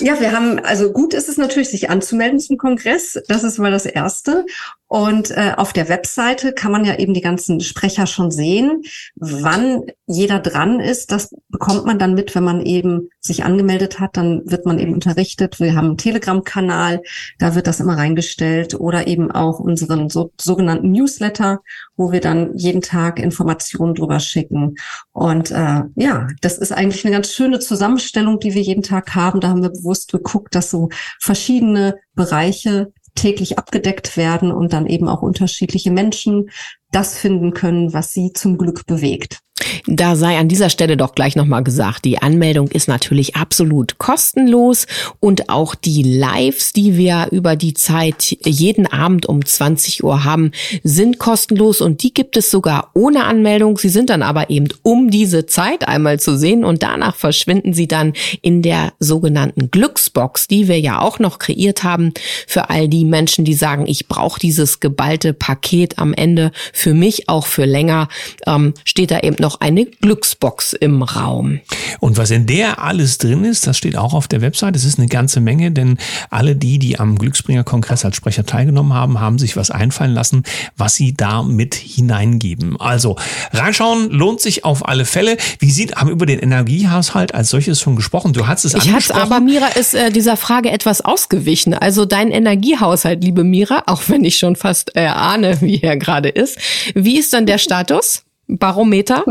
Ja, 0.00 0.18
wir 0.20 0.32
haben, 0.32 0.58
also 0.58 0.90
gut 0.92 1.14
ist 1.14 1.28
es 1.28 1.36
natürlich, 1.36 1.68
sich 1.68 1.90
anzumelden 1.90 2.40
zum 2.40 2.58
Kongress. 2.58 3.18
Das 3.28 3.44
ist 3.44 3.58
mal 3.58 3.70
das 3.70 3.86
Erste. 3.86 4.44
Und 4.86 5.30
äh, 5.30 5.54
auf 5.56 5.72
der 5.72 5.88
Webseite 5.88 6.52
kann 6.52 6.70
man 6.70 6.84
ja 6.84 6.96
eben 6.98 7.14
die 7.14 7.22
ganzen 7.22 7.60
Sprecher 7.60 8.06
schon 8.06 8.30
sehen. 8.30 8.82
Wann 9.16 9.82
jeder 10.06 10.38
dran 10.38 10.78
ist, 10.78 11.10
das 11.10 11.34
bekommt 11.48 11.86
man 11.86 11.98
dann 11.98 12.14
mit, 12.14 12.34
wenn 12.34 12.44
man 12.44 12.60
eben 12.60 13.08
sich 13.18 13.44
angemeldet 13.44 13.98
hat. 13.98 14.16
Dann 14.16 14.42
wird 14.44 14.66
man 14.66 14.78
eben 14.78 14.92
unterrichtet. 14.92 15.58
Wir 15.58 15.74
haben 15.74 15.86
einen 15.86 15.96
Telegram-Kanal, 15.96 17.02
da 17.38 17.54
wird 17.54 17.66
das 17.66 17.80
immer 17.80 17.96
reingestellt. 17.96 18.78
Oder 18.78 19.06
eben 19.06 19.30
auch 19.30 19.58
unseren 19.58 20.10
so, 20.10 20.32
sogenannten 20.38 20.92
Newsletter, 20.92 21.62
wo 21.96 22.12
wir 22.12 22.20
dann 22.20 22.56
jeden 22.56 22.82
Tag 22.82 23.18
Informationen 23.18 23.94
drüber 23.94 24.20
schicken. 24.20 24.76
Und 25.12 25.50
äh, 25.50 25.82
ja, 25.96 26.28
das 26.42 26.58
ist 26.58 26.72
eigentlich 26.72 27.04
eine 27.04 27.14
ganz 27.14 27.32
schöne 27.32 27.58
Zusammenstellung, 27.58 28.38
die 28.38 28.54
wir 28.54 28.62
jeden 28.62 28.82
Tag 28.82 29.14
haben. 29.14 29.40
Da 29.40 29.48
haben 29.48 29.62
wir 29.62 29.70
bewusst 29.70 30.12
geguckt, 30.12 30.54
dass 30.54 30.70
so 30.70 30.90
verschiedene 31.20 31.96
Bereiche 32.14 32.92
täglich 33.14 33.58
abgedeckt 33.58 34.16
werden 34.16 34.52
und 34.52 34.72
dann 34.72 34.86
eben 34.86 35.08
auch 35.08 35.22
unterschiedliche 35.22 35.90
Menschen 35.90 36.50
das 36.94 37.18
finden 37.18 37.54
können, 37.54 37.92
was 37.92 38.12
sie 38.12 38.32
zum 38.32 38.56
Glück 38.56 38.86
bewegt. 38.86 39.40
Da 39.86 40.16
sei 40.16 40.38
an 40.38 40.48
dieser 40.48 40.70
Stelle 40.70 40.96
doch 40.96 41.14
gleich 41.14 41.36
nochmal 41.36 41.62
gesagt, 41.62 42.04
die 42.04 42.20
Anmeldung 42.20 42.68
ist 42.68 42.88
natürlich 42.88 43.36
absolut 43.36 43.98
kostenlos 43.98 44.86
und 45.20 45.48
auch 45.48 45.74
die 45.74 46.02
Lives, 46.02 46.72
die 46.72 46.96
wir 46.96 47.28
über 47.30 47.54
die 47.54 47.74
Zeit 47.74 48.36
jeden 48.44 48.86
Abend 48.86 49.26
um 49.26 49.44
20 49.44 50.02
Uhr 50.02 50.24
haben, 50.24 50.52
sind 50.82 51.18
kostenlos 51.18 51.80
und 51.80 52.02
die 52.02 52.12
gibt 52.12 52.36
es 52.36 52.50
sogar 52.50 52.90
ohne 52.94 53.24
Anmeldung. 53.24 53.78
Sie 53.78 53.90
sind 53.90 54.10
dann 54.10 54.22
aber 54.22 54.50
eben 54.50 54.68
um 54.82 55.10
diese 55.10 55.46
Zeit 55.46 55.86
einmal 55.86 56.18
zu 56.18 56.36
sehen 56.36 56.64
und 56.64 56.82
danach 56.82 57.14
verschwinden 57.14 57.74
sie 57.74 57.86
dann 57.86 58.14
in 58.42 58.62
der 58.62 58.92
sogenannten 58.98 59.70
Glücksbox, 59.70 60.48
die 60.48 60.66
wir 60.66 60.80
ja 60.80 61.00
auch 61.00 61.18
noch 61.18 61.38
kreiert 61.38 61.84
haben 61.84 62.12
für 62.46 62.70
all 62.70 62.88
die 62.88 63.04
Menschen, 63.04 63.44
die 63.44 63.54
sagen, 63.54 63.86
ich 63.86 64.08
brauche 64.08 64.40
dieses 64.40 64.80
geballte 64.80 65.32
Paket 65.32 65.98
am 65.98 66.12
Ende 66.12 66.50
für 66.84 66.92
mich 66.92 67.30
auch 67.30 67.46
für 67.46 67.64
länger, 67.64 68.08
ähm, 68.46 68.74
steht 68.84 69.10
da 69.10 69.20
eben 69.20 69.36
noch 69.38 69.62
eine 69.62 69.86
Glücksbox 69.86 70.74
im 70.74 71.02
Raum. 71.02 71.60
Und 71.98 72.18
was 72.18 72.30
in 72.30 72.44
der 72.44 72.82
alles 72.82 73.16
drin 73.16 73.42
ist, 73.46 73.66
das 73.66 73.78
steht 73.78 73.96
auch 73.96 74.12
auf 74.12 74.28
der 74.28 74.42
Website. 74.42 74.76
Es 74.76 74.84
ist 74.84 74.98
eine 74.98 75.08
ganze 75.08 75.40
Menge, 75.40 75.70
denn 75.70 75.96
alle 76.28 76.56
die, 76.56 76.78
die 76.78 77.00
am 77.00 77.16
Glücksbringer-Kongress 77.16 78.04
als 78.04 78.16
Sprecher 78.16 78.44
teilgenommen 78.44 78.92
haben, 78.92 79.18
haben 79.18 79.38
sich 79.38 79.56
was 79.56 79.70
einfallen 79.70 80.12
lassen, 80.12 80.42
was 80.76 80.94
sie 80.94 81.14
da 81.14 81.42
mit 81.42 81.74
hineingeben. 81.74 82.78
Also 82.78 83.16
reinschauen 83.54 84.10
lohnt 84.10 84.42
sich 84.42 84.66
auf 84.66 84.86
alle 84.86 85.06
Fälle. 85.06 85.38
Wie 85.60 85.70
sieht, 85.70 85.96
haben 85.96 86.10
über 86.10 86.26
den 86.26 86.38
Energiehaushalt 86.38 87.34
als 87.34 87.48
solches 87.48 87.80
schon 87.80 87.96
gesprochen? 87.96 88.34
Du 88.34 88.46
hast 88.46 88.66
es 88.66 88.74
ich 88.74 88.90
angesprochen. 88.90 89.20
Ich 89.20 89.32
aber 89.32 89.40
Mira 89.40 89.68
ist 89.68 89.94
äh, 89.94 90.10
dieser 90.10 90.36
Frage 90.36 90.70
etwas 90.70 91.00
ausgewichen. 91.00 91.72
Also 91.72 92.04
dein 92.04 92.30
Energiehaushalt, 92.30 93.24
liebe 93.24 93.42
Mira, 93.42 93.84
auch 93.86 94.02
wenn 94.08 94.22
ich 94.26 94.36
schon 94.36 94.54
fast 94.54 94.94
äh, 94.96 95.06
ahne, 95.06 95.62
wie 95.62 95.80
er 95.80 95.96
gerade 95.96 96.28
ist, 96.28 96.58
wie 96.94 97.18
ist 97.18 97.32
dann 97.32 97.46
der 97.46 97.58
Status? 97.58 98.24
Barometer? 98.46 99.24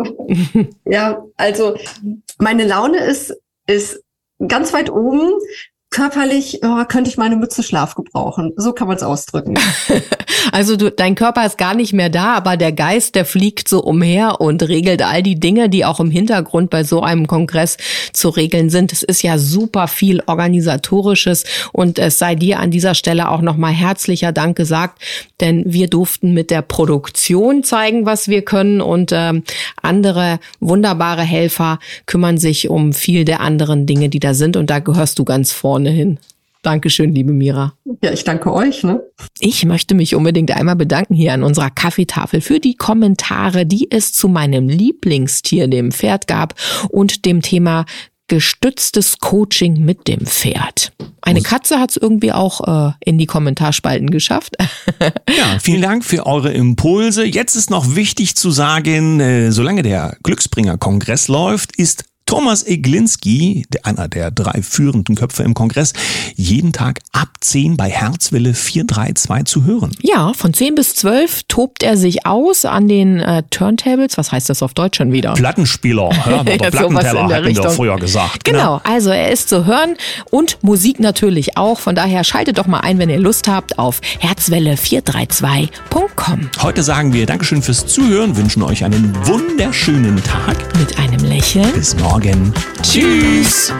ja, 0.85 1.23
also 1.37 1.77
meine 2.39 2.65
Laune 2.65 2.97
ist, 2.97 3.35
ist 3.67 4.01
ganz 4.47 4.73
weit 4.73 4.89
oben 4.89 5.33
körperlich 5.93 6.59
oh, 6.63 6.83
könnte 6.85 7.09
ich 7.09 7.17
meine 7.17 7.35
Mütze 7.35 7.61
Schlaf 7.61 7.93
gebrauchen. 7.93 8.51
So 8.57 8.73
kann 8.73 8.87
man 8.87 8.97
es 8.97 9.03
ausdrücken. 9.03 9.53
also 10.51 10.75
du, 10.75 10.91
dein 10.91 11.13
Körper 11.13 11.45
ist 11.45 11.59
gar 11.59 11.75
nicht 11.75 11.93
mehr 11.93 12.09
da, 12.09 12.33
aber 12.33 12.57
der 12.57 12.71
Geist, 12.71 13.13
der 13.13 13.25
fliegt 13.25 13.69
so 13.69 13.79
umher 13.79 14.41
und 14.41 14.67
regelt 14.67 15.03
all 15.03 15.21
die 15.21 15.39
Dinge, 15.39 15.69
die 15.69 15.85
auch 15.85 15.99
im 15.99 16.09
Hintergrund 16.09 16.71
bei 16.71 16.83
so 16.83 17.03
einem 17.03 17.27
Kongress 17.27 17.77
zu 18.11 18.29
regeln 18.29 18.71
sind. 18.71 18.91
Es 18.91 19.03
ist 19.03 19.21
ja 19.21 19.37
super 19.37 19.87
viel 19.87 20.23
organisatorisches 20.25 21.45
und 21.71 21.99
es 21.99 22.17
sei 22.17 22.33
dir 22.33 22.59
an 22.59 22.71
dieser 22.71 22.95
Stelle 22.95 23.29
auch 23.29 23.41
nochmal 23.41 23.71
herzlicher 23.71 24.31
Dank 24.31 24.57
gesagt, 24.57 24.99
denn 25.41 25.63
wir 25.67 25.87
durften 25.87 26.33
mit 26.33 26.49
der 26.49 26.63
Produktion 26.63 27.63
zeigen, 27.63 28.07
was 28.07 28.27
wir 28.27 28.41
können 28.41 28.81
und 28.81 29.11
äh, 29.11 29.33
andere 29.79 30.39
wunderbare 30.59 31.21
Helfer 31.21 31.77
kümmern 32.07 32.39
sich 32.39 32.69
um 32.69 32.93
viel 32.93 33.25
der 33.25 33.41
anderen 33.41 33.85
Dinge, 33.85 34.09
die 34.09 34.19
da 34.19 34.33
sind 34.33 34.57
und 34.57 34.71
da 34.71 34.79
gehörst 34.79 35.19
du 35.19 35.23
ganz 35.23 35.51
vorne 35.51 35.82
ohnehin. 35.83 36.19
Dankeschön, 36.61 37.13
liebe 37.13 37.33
Mira. 37.33 37.73
Ja, 38.01 38.13
ich 38.13 38.23
danke 38.23 38.53
euch. 38.53 38.83
Ne? 38.83 39.01
Ich 39.39 39.65
möchte 39.65 39.95
mich 39.95 40.15
unbedingt 40.15 40.51
einmal 40.51 40.77
bedanken 40.77 41.13
hier 41.13 41.33
an 41.33 41.43
unserer 41.43 41.69
Kaffeetafel 41.69 42.39
für 42.39 42.61
die 42.61 42.75
Kommentare, 42.75 43.65
die 43.65 43.91
es 43.91 44.13
zu 44.13 44.29
meinem 44.29 44.69
Lieblingstier, 44.69 45.67
dem 45.67 45.91
Pferd, 45.91 46.25
gab 46.27 46.55
und 46.89 47.25
dem 47.25 47.41
Thema 47.41 47.83
gestütztes 48.29 49.19
Coaching 49.19 49.83
mit 49.83 50.07
dem 50.07 50.25
Pferd. 50.25 50.93
Eine 51.21 51.41
Katze 51.41 51.79
hat 51.79 51.91
es 51.91 51.97
irgendwie 51.97 52.31
auch 52.31 52.87
äh, 52.87 52.93
in 53.03 53.17
die 53.17 53.25
Kommentarspalten 53.25 54.09
geschafft. 54.09 54.55
ja, 55.01 55.59
vielen 55.59 55.81
Dank 55.81 56.05
für 56.05 56.25
eure 56.25 56.53
Impulse. 56.53 57.25
Jetzt 57.25 57.55
ist 57.55 57.69
noch 57.69 57.95
wichtig 57.95 58.37
zu 58.37 58.51
sagen, 58.51 59.19
äh, 59.19 59.51
solange 59.51 59.83
der 59.83 60.15
Glücksbringer-Kongress 60.23 61.27
läuft, 61.27 61.75
ist 61.75 62.05
Thomas 62.33 62.65
Eglinski, 62.65 63.67
einer 63.83 64.07
der 64.07 64.31
drei 64.31 64.63
führenden 64.63 65.13
Köpfe 65.13 65.43
im 65.43 65.53
Kongress, 65.53 65.93
jeden 66.35 66.73
Tag 66.73 67.01
ab 67.11 67.27
10 67.41 67.77
bei 67.77 67.91
Herzwelle 67.91 68.55
432 68.55 69.45
zu 69.45 69.65
hören. 69.65 69.95
Ja, 70.01 70.33
von 70.33 70.51
10 70.51 70.73
bis 70.73 70.95
12 70.95 71.43
tobt 71.47 71.83
er 71.83 71.95
sich 71.95 72.25
aus 72.25 72.65
an 72.65 72.87
den 72.87 73.19
äh, 73.19 73.43
Turntables. 73.51 74.17
Was 74.17 74.31
heißt 74.31 74.49
das 74.49 74.63
auf 74.63 74.73
Deutsch 74.73 74.97
schon 74.97 75.11
wieder? 75.11 75.33
Plattenspieler, 75.33 76.09
ja, 76.25 76.41
oder 76.41 76.71
Plattenteller, 76.71 77.29
hätten 77.29 77.55
wir 77.55 77.69
früher 77.69 77.97
gesagt. 77.97 78.45
Genau. 78.45 78.79
genau, 78.79 78.81
also 78.83 79.11
er 79.11 79.31
ist 79.31 79.49
zu 79.49 79.67
hören 79.67 79.95
und 80.31 80.57
Musik 80.63 80.99
natürlich 80.99 81.55
auch. 81.55 81.77
Von 81.77 81.93
daher 81.93 82.23
schaltet 82.23 82.57
doch 82.57 82.65
mal 82.65 82.79
ein, 82.79 82.97
wenn 82.97 83.11
ihr 83.11 83.19
Lust 83.19 83.47
habt, 83.47 83.77
auf 83.77 84.01
herzwelle432.com. 84.21 86.49
Heute 86.63 86.81
sagen 86.81 87.13
wir 87.13 87.27
Dankeschön 87.27 87.61
fürs 87.61 87.85
Zuhören, 87.85 88.35
wünschen 88.35 88.63
euch 88.63 88.83
einen 88.83 89.15
wunderschönen 89.27 90.15
Tag. 90.23 90.57
Mit 90.79 90.97
einem 90.97 91.23
Lächeln. 91.25 91.71
Bis 91.73 91.95
morgen. 92.23 92.53
Tschüss. 92.81 93.73